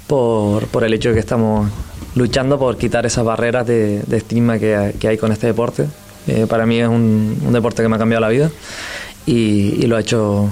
[0.08, 1.70] por, por el hecho de que estamos
[2.16, 5.88] luchando por quitar esas barreras de, estigma que, hay con este deporte.
[6.28, 8.52] Eh, para mí es un, deporte que me ha cambiado la vida
[9.26, 10.48] y, lo ha hecho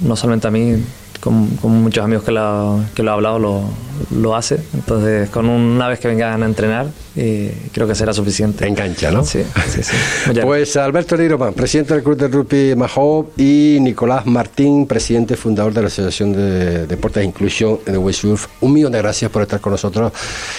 [0.00, 0.74] no solamente a mí,
[1.20, 3.62] con, muchos amigos que lo, que lo ha hablado
[4.10, 4.60] lo hace.
[4.74, 6.86] Entonces, con una vez que vengan a entrenar,
[7.16, 8.66] eh, creo que será suficiente.
[8.66, 9.24] Engancha, ¿no?
[9.24, 9.96] Sí, sí, sí.
[10.42, 15.82] pues Alberto Liroman, presidente del Club de Rugby Mahou, y Nicolás Martín, presidente fundador de
[15.82, 18.24] la Asociación de Deportes e Inclusión de West
[18.60, 20.12] Un millón de gracias por estar con nosotros.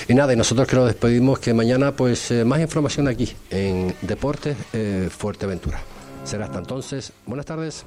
[0.07, 3.93] Y nada, y nosotros que nos despedimos, que mañana, pues, eh, más información aquí en
[4.01, 5.81] Deportes eh, Fuerteventura.
[6.23, 7.11] Será hasta entonces.
[7.25, 7.85] Buenas tardes.